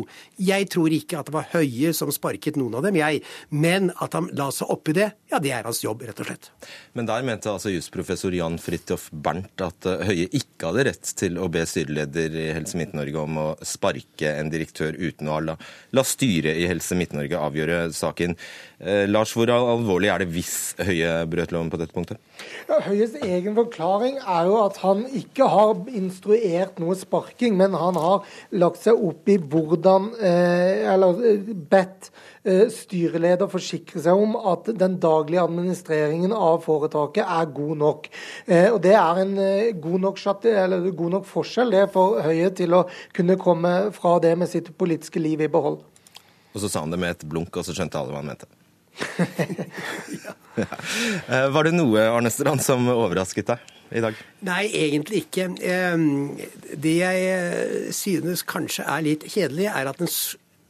[0.43, 3.23] Jeg tror ikke at det var Høie som sparket noen av dem, jeg.
[3.51, 6.51] Men at han la seg oppi det, ja, det er hans jobb, rett og slett.
[6.99, 11.39] Men der mente altså jusprofessor Jan Fridtjof Bernt at eh, Høie ikke hadde rett til
[11.39, 15.59] å be styreleder i Helse Midt-Norge om å sparke en direktør uten å la,
[15.95, 18.37] la styret i Helse Midt-Norge avgjøre saken.
[18.79, 20.53] Eh, Lars, hvor alvorlig er det hvis
[20.87, 22.21] Høie brøt loven på dette punktet?
[22.69, 27.99] Ja, Høies egen forklaring er jo at han ikke har instruert noe sparking, men han
[27.99, 32.13] har lagt seg opp i hvordan eh, Eller eh, bedt
[32.49, 38.09] styreleder forsikre seg om at den daglige administreringen av foretaket er god nok.
[38.71, 39.35] Og Det er en
[39.83, 40.23] god nok,
[41.03, 45.21] god nok forskjell det for Høie til å kunne komme fra det med sitt politiske
[45.21, 45.83] liv i behold.
[46.55, 48.49] Og så sa han det med et blunk, og så skjønte alle hva han mente.
[50.25, 50.35] ja.
[50.59, 54.19] Eh, var det noe Arne Strand, som overrasket deg i dag?
[54.45, 55.49] Nei, egentlig ikke.
[56.77, 60.11] Det jeg synes kanskje er litt kjedelig, er at den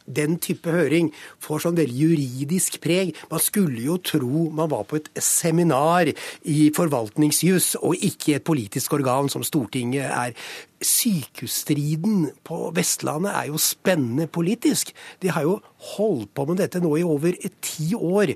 [0.09, 1.11] den type høring
[1.44, 3.14] får sånn veldig juridisk preg.
[3.30, 6.11] Man skulle jo tro man var på et seminar
[6.48, 10.34] i forvaltningsjus, og ikke i et politisk organ som Stortinget er.
[10.78, 14.92] Sykehusstriden på Vestlandet er jo spennende politisk.
[15.22, 15.59] De har jo
[15.94, 17.34] holdt på med dette nå i over
[17.64, 18.34] ti år.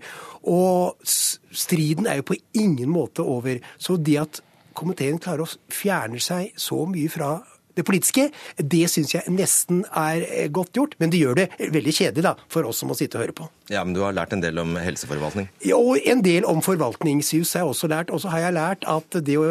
[0.51, 3.63] Og striden er jo på ingen måte over.
[3.79, 4.43] Så det at
[4.75, 7.37] komiteen klarer å fjerne seg så mye fra
[7.79, 10.97] det politiske, det syns jeg nesten er eh, godt gjort.
[11.01, 13.49] Men det gjør det veldig kjedelig da, for oss som må sitte og høre på.
[13.73, 15.49] Ja, Men du har lært en del om helseforvaltning?
[15.65, 18.13] Ja, og en del om forvaltningsjus har jeg også lært.
[18.13, 19.47] Og så har jeg lært at det å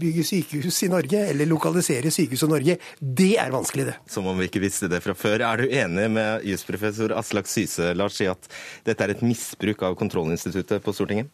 [0.00, 3.96] bygge sykehus i Norge, eller lokalisere sykehus i Norge, det er vanskelig, det.
[4.10, 5.44] Som om vi ikke visste det fra før.
[5.46, 8.50] Er du enig med jusprofessor Aslak Syse, Lars, i at
[8.88, 11.30] dette er et misbruk av kontrollinstituttet på Stortinget?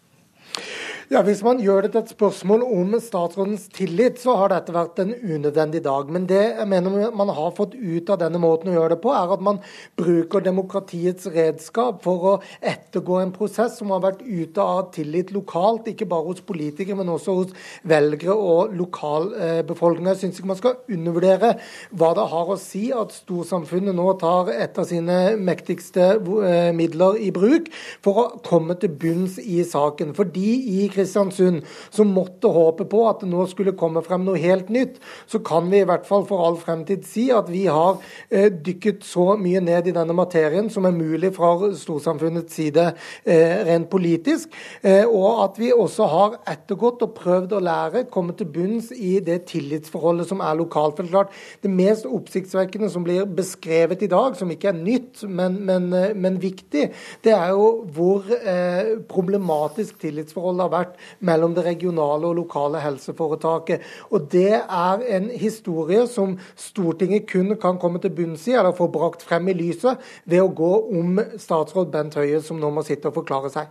[1.06, 4.98] Ja, Hvis man gjør det til et spørsmål om statsrådens tillit, så har dette vært
[4.98, 6.08] en unødvendig dag.
[6.10, 9.12] Men det jeg mener man har fått ut av denne måten å gjøre det på,
[9.14, 9.60] er at man
[9.94, 15.86] bruker demokratiets redskap for å ettergå en prosess som har vært ute av tillit lokalt,
[15.92, 20.16] ikke bare hos politikere, men også hos velgere og lokalbefolkninga.
[20.16, 21.52] Jeg syns ikke man skal undervurdere
[21.94, 27.22] hva det har å si at storsamfunnet nå tar et av sine mektigste eh, midler
[27.22, 27.70] i bruk
[28.02, 30.16] for å komme til bunns i saken.
[30.18, 30.45] Fordi
[30.76, 35.00] i Kristiansund som måtte håpe på at det nå skulle komme frem noe helt nytt,
[35.26, 37.98] så kan vi i hvert fall for all fremtid si at vi har
[38.30, 42.86] eh, dykket så mye ned i denne materien som er mulig fra storsamfunnets side
[43.24, 48.36] eh, rent politisk, eh, og at vi også har ettergått og prøvd å lære, komme
[48.36, 50.96] til bunns i det tillitsforholdet som er lokalt.
[50.96, 55.60] For klart, Det mest oppsiktsvekkende som blir beskrevet i dag, som ikke er nytt, men,
[55.66, 56.90] men, eh, men viktig,
[57.24, 62.82] det er jo hvor eh, problematisk tillitsforholdet har vært vært mellom det regionale og lokale
[62.84, 63.84] helseforetaket.
[64.10, 68.90] Og Det er en historie som Stortinget kun kan komme til bunns i, eller få
[68.92, 73.08] brakt frem i lyset, ved å gå om statsråd Bent Høie, som nå må sitte
[73.08, 73.66] og forklare seg.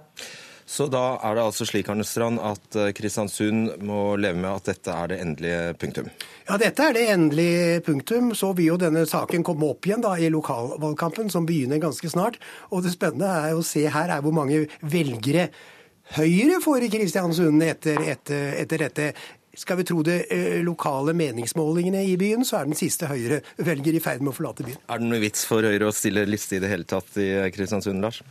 [0.66, 4.72] Så da er det altså slik Arne Strand, at eh, Kristiansund må leve med at
[4.72, 6.08] dette er det endelige punktum?
[6.48, 8.32] Ja, dette er det endelige punktum.
[8.34, 12.42] Så vil jo denne saken komme opp igjen da i lokalvalgkampen, som begynner ganske snart.
[12.74, 15.52] Og det spennende er å se her er hvor mange velgere
[16.14, 19.08] Høyre får i Kristiansund etter, etter, etter dette.
[19.58, 24.02] skal vi tro det eh, lokale meningsmålingene i byen, så er den siste Høyre-velger i
[24.04, 24.78] ferd med å forlate byen.
[24.92, 28.04] Er det noe vits for Høyre å stille liste i det hele tatt i Kristiansund,
[28.04, 28.22] Lars?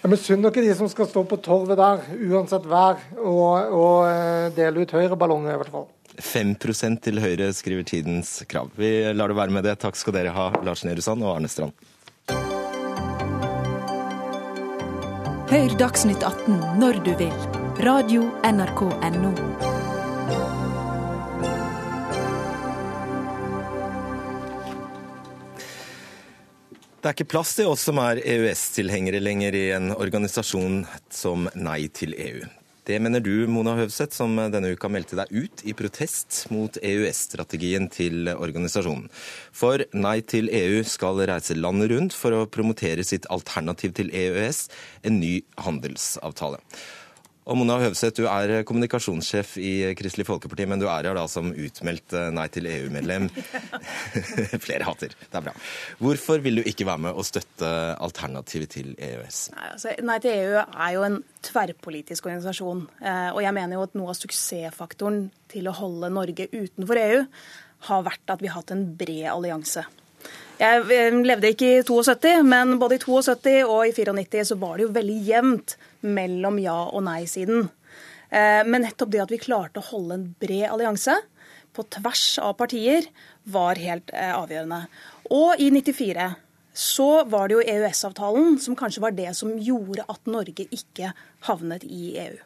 [0.00, 4.08] Ja, men Synd ikke de som skal stå på torvet der, uansett vær, og, og
[4.08, 5.88] eh, dele ut Høyre-ballonger, i hvert fall.
[6.18, 8.72] 5% til Høyre, skriver Tidens Krav.
[8.78, 9.76] Vi lar det være med det.
[9.84, 11.76] Takk skal dere ha, Lars Nehru Sand og Arne Strand.
[15.48, 17.32] Hør Dagsnytt 18 når du vil.
[17.80, 19.30] Radio NRK Radio.nrk.no.
[27.00, 31.86] Det er ikke plass til oss som er EØS-tilhengere lenger i en organisasjon som Nei
[31.96, 32.44] til EU.
[32.88, 37.84] Det mener du, Mona Høvseth, som denne uka meldte deg ut i protest mot EØS-strategien
[37.92, 39.10] til organisasjonen.
[39.52, 44.62] For Nei til EU skal reise landet rundt for å promotere sitt alternativ til EØS,
[45.04, 45.34] en ny
[45.66, 46.62] handelsavtale.
[47.48, 51.48] Og Mona Høvseth, du er kommunikasjonssjef i Kristelig Folkeparti, men du er her da som
[51.48, 53.30] utmeldt eh, Nei til EU-medlem.
[54.66, 55.14] Flere hater.
[55.16, 55.54] Det er bra.
[56.02, 57.70] Hvorfor vil du ikke være med og støtte
[58.04, 59.40] alternativet til EØS?
[59.56, 61.18] Nei, altså, Nei til EU er jo en
[61.48, 62.84] tverrpolitisk organisasjon.
[63.00, 67.24] Eh, og jeg mener jo at noe av suksessfaktoren til å holde Norge utenfor EU
[67.88, 69.88] har vært at vi har hatt en bred allianse.
[70.60, 74.76] Jeg eh, levde ikke i 72, men både i 72 og i 94 så var
[74.76, 77.68] det jo veldig jevnt mellom ja- og nei-siden.
[78.30, 81.16] Eh, men nettopp det at vi klarte å holde en bred allianse
[81.76, 83.06] på tvers av partier,
[83.48, 84.82] var helt eh, avgjørende.
[85.30, 86.34] Og i 94
[86.78, 91.12] så var det jo EØS-avtalen som kanskje var det som gjorde at Norge ikke
[91.48, 92.36] havnet i EU.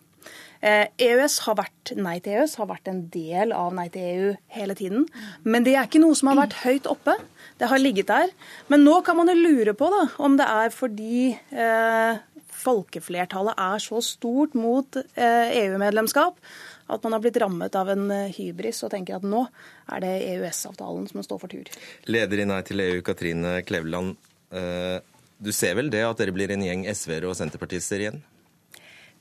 [0.63, 4.05] EØS eh, e har vært, Nei til EØS har vært en del av Nei til
[4.07, 5.09] EU hele tiden.
[5.43, 7.17] Men det er ikke noe som har vært høyt oppe.
[7.59, 8.31] Det har ligget der.
[8.71, 12.23] Men nå kan man jo lure på da, om det er fordi eh,
[12.63, 18.11] folkeflertallet er så stort mot EU-medlemskap eh, e at man har blitt rammet av en
[18.11, 19.45] eh, hybris og tenker at nå
[19.93, 21.71] er det EØS-avtalen som står for tur.
[22.11, 24.19] Leder i Nei til EU, Katrine Kleveland.
[24.53, 24.99] Eh,
[25.43, 28.21] du ser vel det at dere blir en gjeng SV-ere og senterpartister igjen?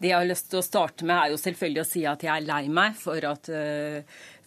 [0.01, 2.33] Det jeg har lyst til å starte med, er jo selvfølgelig å si at jeg
[2.33, 3.49] er lei meg for at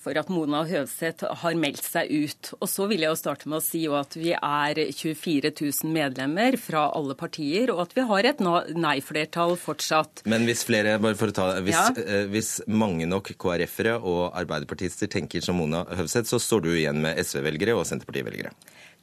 [0.04, 2.52] for at Mona Høvseth har meldt seg ut.
[2.60, 6.58] Og så vil jeg jo starte med å si at vi er 24 000 medlemmer
[6.60, 10.24] fra alle partier, og at vi har et nei-flertall fortsatt.
[10.30, 12.04] Men hvis flere, bare for å ta hvis, ja.
[12.04, 17.00] eh, hvis mange nok KrF-ere og arbeiderpartister tenker som Mona Høvseth, så står du igjen
[17.04, 18.52] med SV-velgere og Senterparti-velgere?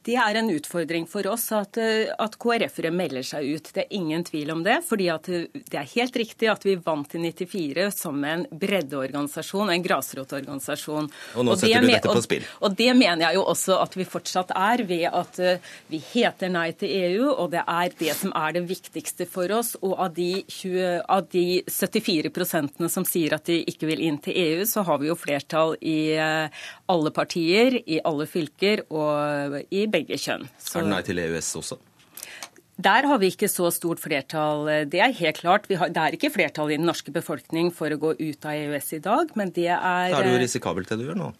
[0.02, 3.68] Det er en utfordring for oss at, eh, at KrF-ere melder seg ut.
[3.74, 4.80] Det er ingen tvil om det.
[4.86, 9.84] fordi eh, det er helt riktig at vi vant i 94 som en breddeorganisasjon, en
[9.84, 11.06] grasrotorganisasjon.
[11.36, 12.48] Og nå og setter du dette på spill.
[12.58, 16.00] Og, og, det mener jeg jo også at vi fortsatt er, ved at uh, vi
[16.02, 19.76] heter nei til EU, og det er det som er det viktigste for oss.
[19.86, 24.34] Og av de, 20, av de 74% som sier at de ikke vil inn til
[24.34, 30.18] EU, så har vi jo flertall i alle partier, i alle fylker og i begge
[30.20, 30.48] kjønn.
[30.58, 30.80] Så...
[30.80, 31.78] Er det nei til EØS også?
[32.82, 34.66] Der har vi ikke så stort flertall.
[34.90, 35.68] Det er helt klart.
[35.78, 38.94] Har, det er ikke flertall i den norske befolkning for å gå ut av EØS
[38.96, 41.30] i dag, men det er Da er det jo risikabelt det du gjør nå?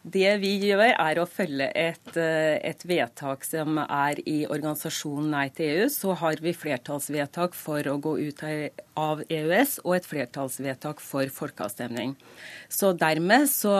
[0.00, 5.48] Det vi gjør, er å følge et, eh, et, vedtak som er i organisasjonen Nei
[5.52, 5.88] til EU.
[5.92, 8.40] Så har vi flertallsvedtak for å gå ut
[8.96, 12.16] av EØS og et flertallsvedtak for folkeavstemning.
[12.72, 13.76] Så dermed så,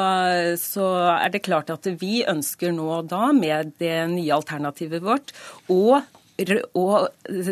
[0.61, 5.33] så er det klart at vi ønsker nå da, med det nye alternativet vårt,
[5.73, 6.03] å
[6.75, 6.87] å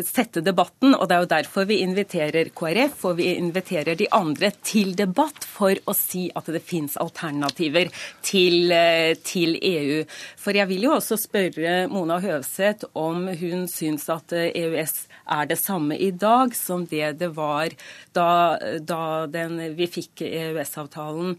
[0.03, 0.95] sette debatten.
[0.95, 5.45] Og det er jo derfor vi inviterer KrF og vi inviterer de andre til debatt
[5.47, 7.91] for å si at det fins alternativer
[8.25, 10.03] til, eh, til, EU.
[10.37, 15.59] For jeg vil jo også spørre Mona Høvseth om hun syns at EØS er det
[15.59, 17.69] samme i dag som det det var
[18.13, 21.37] da, da den, vi fikk EØS-avtalen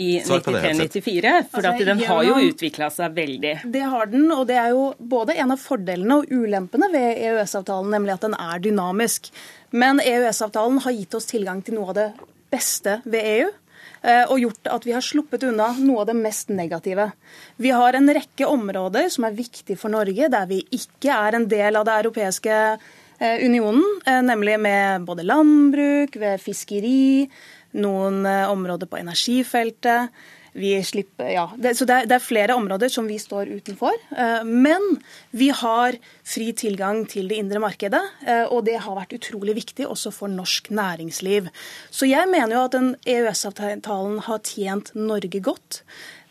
[0.00, 1.32] i 93-94.
[1.52, 3.54] For altså, den har jo utvikla seg veldig.
[3.68, 7.92] Det har den, og det er jo både en av fordelene og ulempene ved EØS-avtalen,
[7.92, 9.28] nemlig at den er dynamisk.
[9.76, 12.08] Men EØS-avtalen har gitt oss tilgang til noe av det
[12.50, 13.50] beste ved EU
[14.02, 17.10] eh, og gjort at vi har sluppet unna noe av det mest negative.
[17.60, 21.46] Vi har en rekke områder som er viktige for Norge, der vi ikke er en
[21.50, 27.28] del av det europeiske eh, unionen, eh, nemlig med både landbruk, ved fiskeri,
[27.78, 30.10] noen eh, områder på energifeltet.
[30.50, 33.94] Slipper, ja, det, så det er, det er, flere områder som vi står utenfor.
[34.10, 34.96] Eh, men
[35.30, 35.94] vi har
[36.26, 40.32] fri tilgang til det indre markedet, eh, og det har vært utrolig viktig også for
[40.32, 41.46] norsk næringsliv.
[41.94, 45.84] Så jeg mener jo at EØS-avtalen har tjent Norge godt.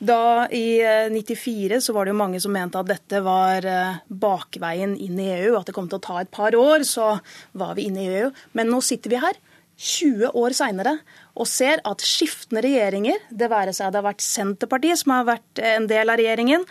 [0.03, 0.79] Da I
[1.11, 3.63] 94 så var det jo mange som mente at dette var
[4.07, 7.17] bakveien inn i EU, at det kom til å ta et par år, så
[7.51, 8.31] var vi inne i EU.
[8.55, 9.39] Men nå sitter vi her
[9.79, 10.97] 20 år seinere
[11.39, 15.61] og ser at skiftende regjeringer, det være seg det har vært Senterpartiet som har vært
[15.63, 16.65] en del av regjeringen,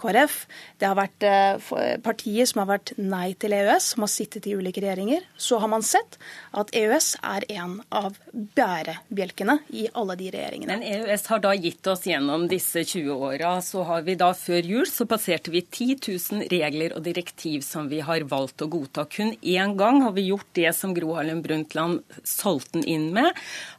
[0.00, 0.44] KrF.
[0.78, 4.54] Det har vært eh, partier som har vært nei til EØS, som har sittet i
[4.56, 5.24] ulike regjeringer.
[5.36, 6.18] Så har man sett
[6.54, 10.76] at EØS er en av bærebjelkene i alle de regjeringene.
[10.76, 14.70] Men EØS har da gitt oss gjennom disse 20 åra, så har vi da før
[14.74, 19.06] jul så passerte vi 10 000 regler og direktiv som vi har valgt å godta.
[19.10, 23.30] Kun én gang har vi gjort det som Gro Harlem Brundtland solgte den inn med,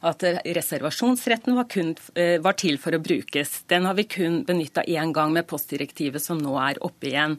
[0.06, 3.62] at reservasjonsretten var, kun, eh, var til for å brukes.
[3.66, 7.36] Den har vi kun benytta én gang med postdirektiv arbeidslivet som nå er oppe igjen.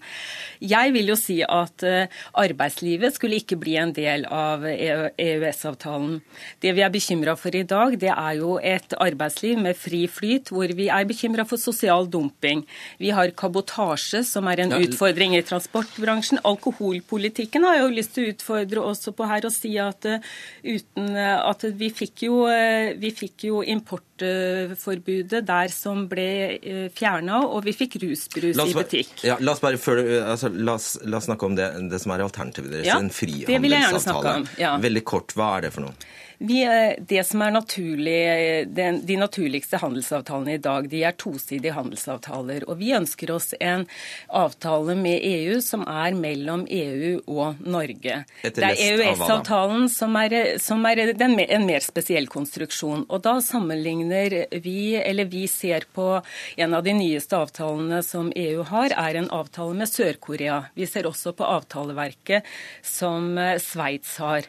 [0.60, 6.22] Jeg vil jo si at eh, arbeidslivet skulle ikke bli en del av EØS-avtalen.
[6.62, 10.52] Det vi er bekymra for i dag, det er jo et arbeidsliv med fri flyt,
[10.52, 12.66] hvor vi er bekymra for sosial dumping.
[13.00, 16.42] Vi har kabotasje, som er en utfordring i transportbransjen.
[16.44, 20.24] Alkoholpolitikken har jeg jo lyst til å utfordre også på her og si at eh,
[20.64, 22.44] uten eh, at vi fikk jo,
[22.98, 23.62] vi fikk jo
[24.22, 29.24] importforbudet der som ble fjerna, og vi fikk rusbrus oss, i butikk.
[29.24, 32.14] Ja, la, oss bare, før, altså, la, oss, la, oss, snakke om det, det som
[32.16, 32.88] er alternativet deres.
[32.88, 34.48] Ja, en frihandelsavtale.
[34.62, 34.76] Ja.
[34.82, 35.96] Veldig kort, hva er det for noe?
[36.40, 36.60] Vi,
[37.00, 42.68] det som er naturlig, den, De naturligste handelsavtalene i dag de er tosidige handelsavtaler.
[42.70, 43.88] og Vi ønsker oss en
[44.30, 48.22] avtale med EU som er mellom EU og Norge.
[48.44, 53.08] det er EØS-avtalen som er, som er den, en mer spesiell konstruksjon.
[53.10, 56.22] og Da sammenligner vi, eller vi ser på
[56.56, 60.68] en av de nyeste avtalene som EU har, er en avtale med Sør-Korea.
[60.76, 62.46] Vi ser også på avtaleverket
[62.86, 64.46] som Sveits har.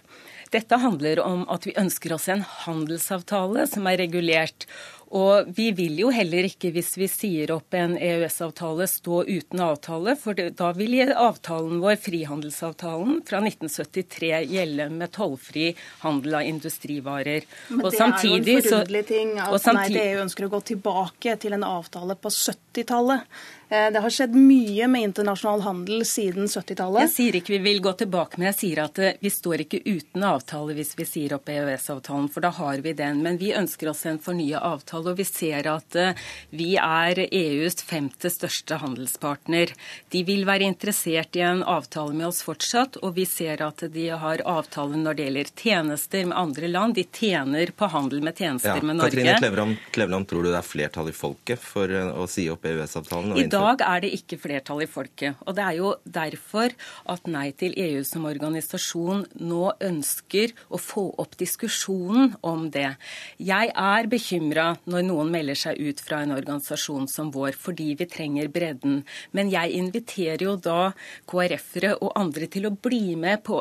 [0.53, 4.66] Dette handler om at vi ønsker oss en handelsavtale som er regulert.
[5.09, 10.14] Og vi vil jo heller ikke, hvis vi sier opp en EØS-avtale, stå uten avtale.
[10.20, 15.70] For da vil avtalen vår, frihandelsavtalen fra 1973, gjelde med tollfri
[16.03, 17.49] handel av industrivarer.
[17.70, 21.57] Men det er jo en forunderlig ting at nei, EU ønsker å gå tilbake til
[21.57, 23.24] en avtale på 70-tallet.
[23.69, 27.03] Eh, det har skjedd mye med internasjonal handel siden 70-tallet.
[27.05, 29.83] Jeg sier ikke vi vil gå tilbake, men jeg sier at eh, vi står ikke
[29.85, 33.21] uten avtale hvis vi sier opp EØS-avtalen, for da har vi den.
[33.25, 37.83] Men vi ønsker oss en fornya avtale, og vi ser at eh, vi er EUs
[37.85, 39.75] femte største handelspartner.
[40.16, 44.09] De vil være interessert i en avtale med oss fortsatt, og vi ser at de
[44.09, 46.97] har avtale når det gjelder tjenester med andre land.
[46.97, 49.12] De tjener på handel med tjenester ja, med Norge.
[49.12, 53.37] Katrine Kleveland, Kleveland, tror du det er flertall i folket for å si opp EØS-avtalen?
[53.59, 55.38] Dag er det ikke flertall i folket.
[55.46, 56.74] Og det er jo derfor
[57.11, 62.94] at Nei til EU som organisasjon nå ønsker å få opp diskusjonen om det.
[63.42, 68.09] Jeg er bekymra når noen melder seg ut fra en organisasjon som vår, fordi vi
[68.09, 69.02] trenger bredden.
[69.36, 70.92] Men jeg inviterer jo da
[71.28, 73.61] KrF-ere og andre til å bli med, på,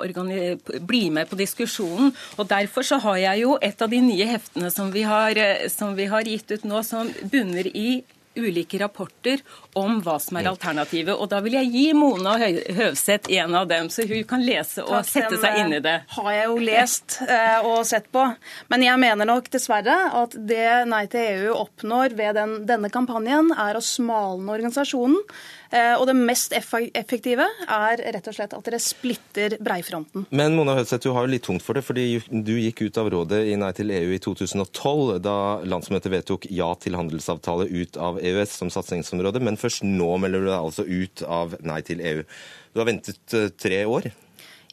[0.88, 2.14] bli med på diskusjonen.
[2.38, 5.40] Og derfor så har jeg jo et av de nye heftene som vi har,
[5.74, 7.90] som vi har gitt ut nå, som bunner i
[8.38, 9.42] ulike rapporter
[9.78, 11.14] om hva som er alternativet.
[11.16, 14.96] Og da vil jeg gi Mona Høvseth en av dem, så hun kan lese og
[15.00, 15.98] Takk, sette seg inn i det.
[16.16, 18.24] har jeg jo lest eh, og sett på.
[18.72, 23.52] Men jeg mener nok dessverre at det Nei til EU oppnår ved den, denne kampanjen,
[23.58, 25.20] er å smalne organisasjonen.
[25.72, 30.28] Eh, og det mest effektive er rett og slett at dere splitter breifronten.
[30.30, 33.12] Men Mona Hødseth, du har jo litt tungt for det, fordi du gikk ut av
[33.14, 35.38] rådet i Nei til EU i 2012, da
[35.68, 39.44] landsmøtet vedtok ja til handelsavtale ut av EØS som satsingsområde.
[39.44, 42.24] Men først nå melder du deg altså ut av Nei til EU.
[42.74, 44.12] Du har ventet eh, tre år.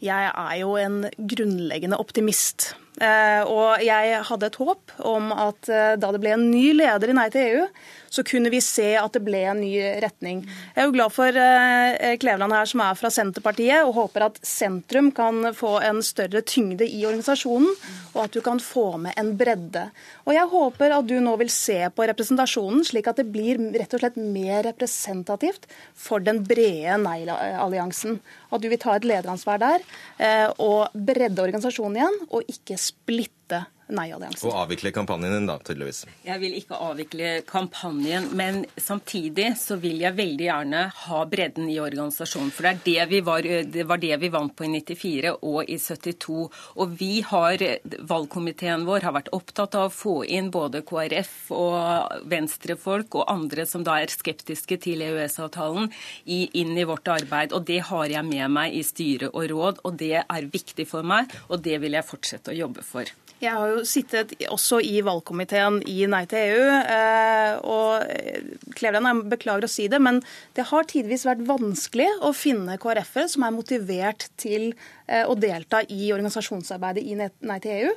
[0.05, 2.75] Jeg er jo en grunnleggende optimist.
[2.95, 7.17] Eh, og jeg hadde et håp om at da det ble en ny leder i
[7.17, 7.69] Nei til EU,
[8.15, 9.73] så kunne vi se at det ble en ny
[10.03, 10.45] retning.
[10.75, 14.39] Jeg er jo glad for eh, Kleveland her som er fra Senterpartiet, og håper at
[14.47, 17.73] sentrum kan få en større tyngde i organisasjonen,
[18.15, 19.89] og at du kan få med en bredde.
[20.29, 23.97] Og jeg håper at du nå vil se på representasjonen, slik at det blir rett
[23.97, 25.67] og slett mer representativt
[25.99, 28.21] for den brede nei-alliansen.
[28.55, 29.83] At du vil ta et lederansvar der
[30.23, 34.49] eh, og bredde organisasjonen igjen, og ikke splitte nei-alliansen.
[34.49, 36.05] Og avvikle kampanjen din, da, tydeligvis.
[36.25, 41.79] Jeg vil ikke avvikle kampanjen, men samtidig så vil jeg veldig gjerne ha bredden i
[41.83, 42.53] organisasjonen.
[42.55, 45.71] For det, er det, vi var, det var det vi vant på i 94 og
[45.71, 46.39] i 72.
[46.81, 47.65] Og vi har,
[48.09, 53.67] valgkomiteen vår har vært opptatt av å få inn både KrF og venstrefolk og andre
[53.69, 55.91] som da er skeptiske til EØS-avtalen,
[56.25, 57.53] inn i vårt arbeid.
[57.57, 61.07] Og det har jeg med meg i styre og råd, og det er viktig for
[61.07, 63.11] meg, og det vil jeg fortsette å jobbe for.
[63.45, 66.67] Jeg har jo sittet også i valgkomiteen i Nei til EU.
[66.81, 70.23] Eh, og eh, Kleveland, jeg beklager å si det, men
[70.57, 75.83] det har tidvis vært vanskelig å finne KrF-ere som er motivert til eh, å delta
[75.85, 77.97] i organisasjonsarbeidet i Nei til EU.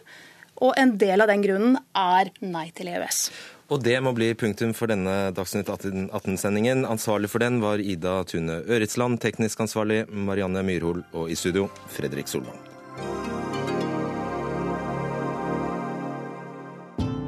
[0.67, 3.27] Og en del av den grunnen er nei til EØS.
[3.67, 6.85] Og det må bli punktum for denne Dagsnytt 18-sendingen.
[6.87, 12.31] Ansvarlig for den var Ida Tune Øritsland, teknisk ansvarlig Marianne Myrhol, og i studio Fredrik
[12.31, 13.36] Solvang.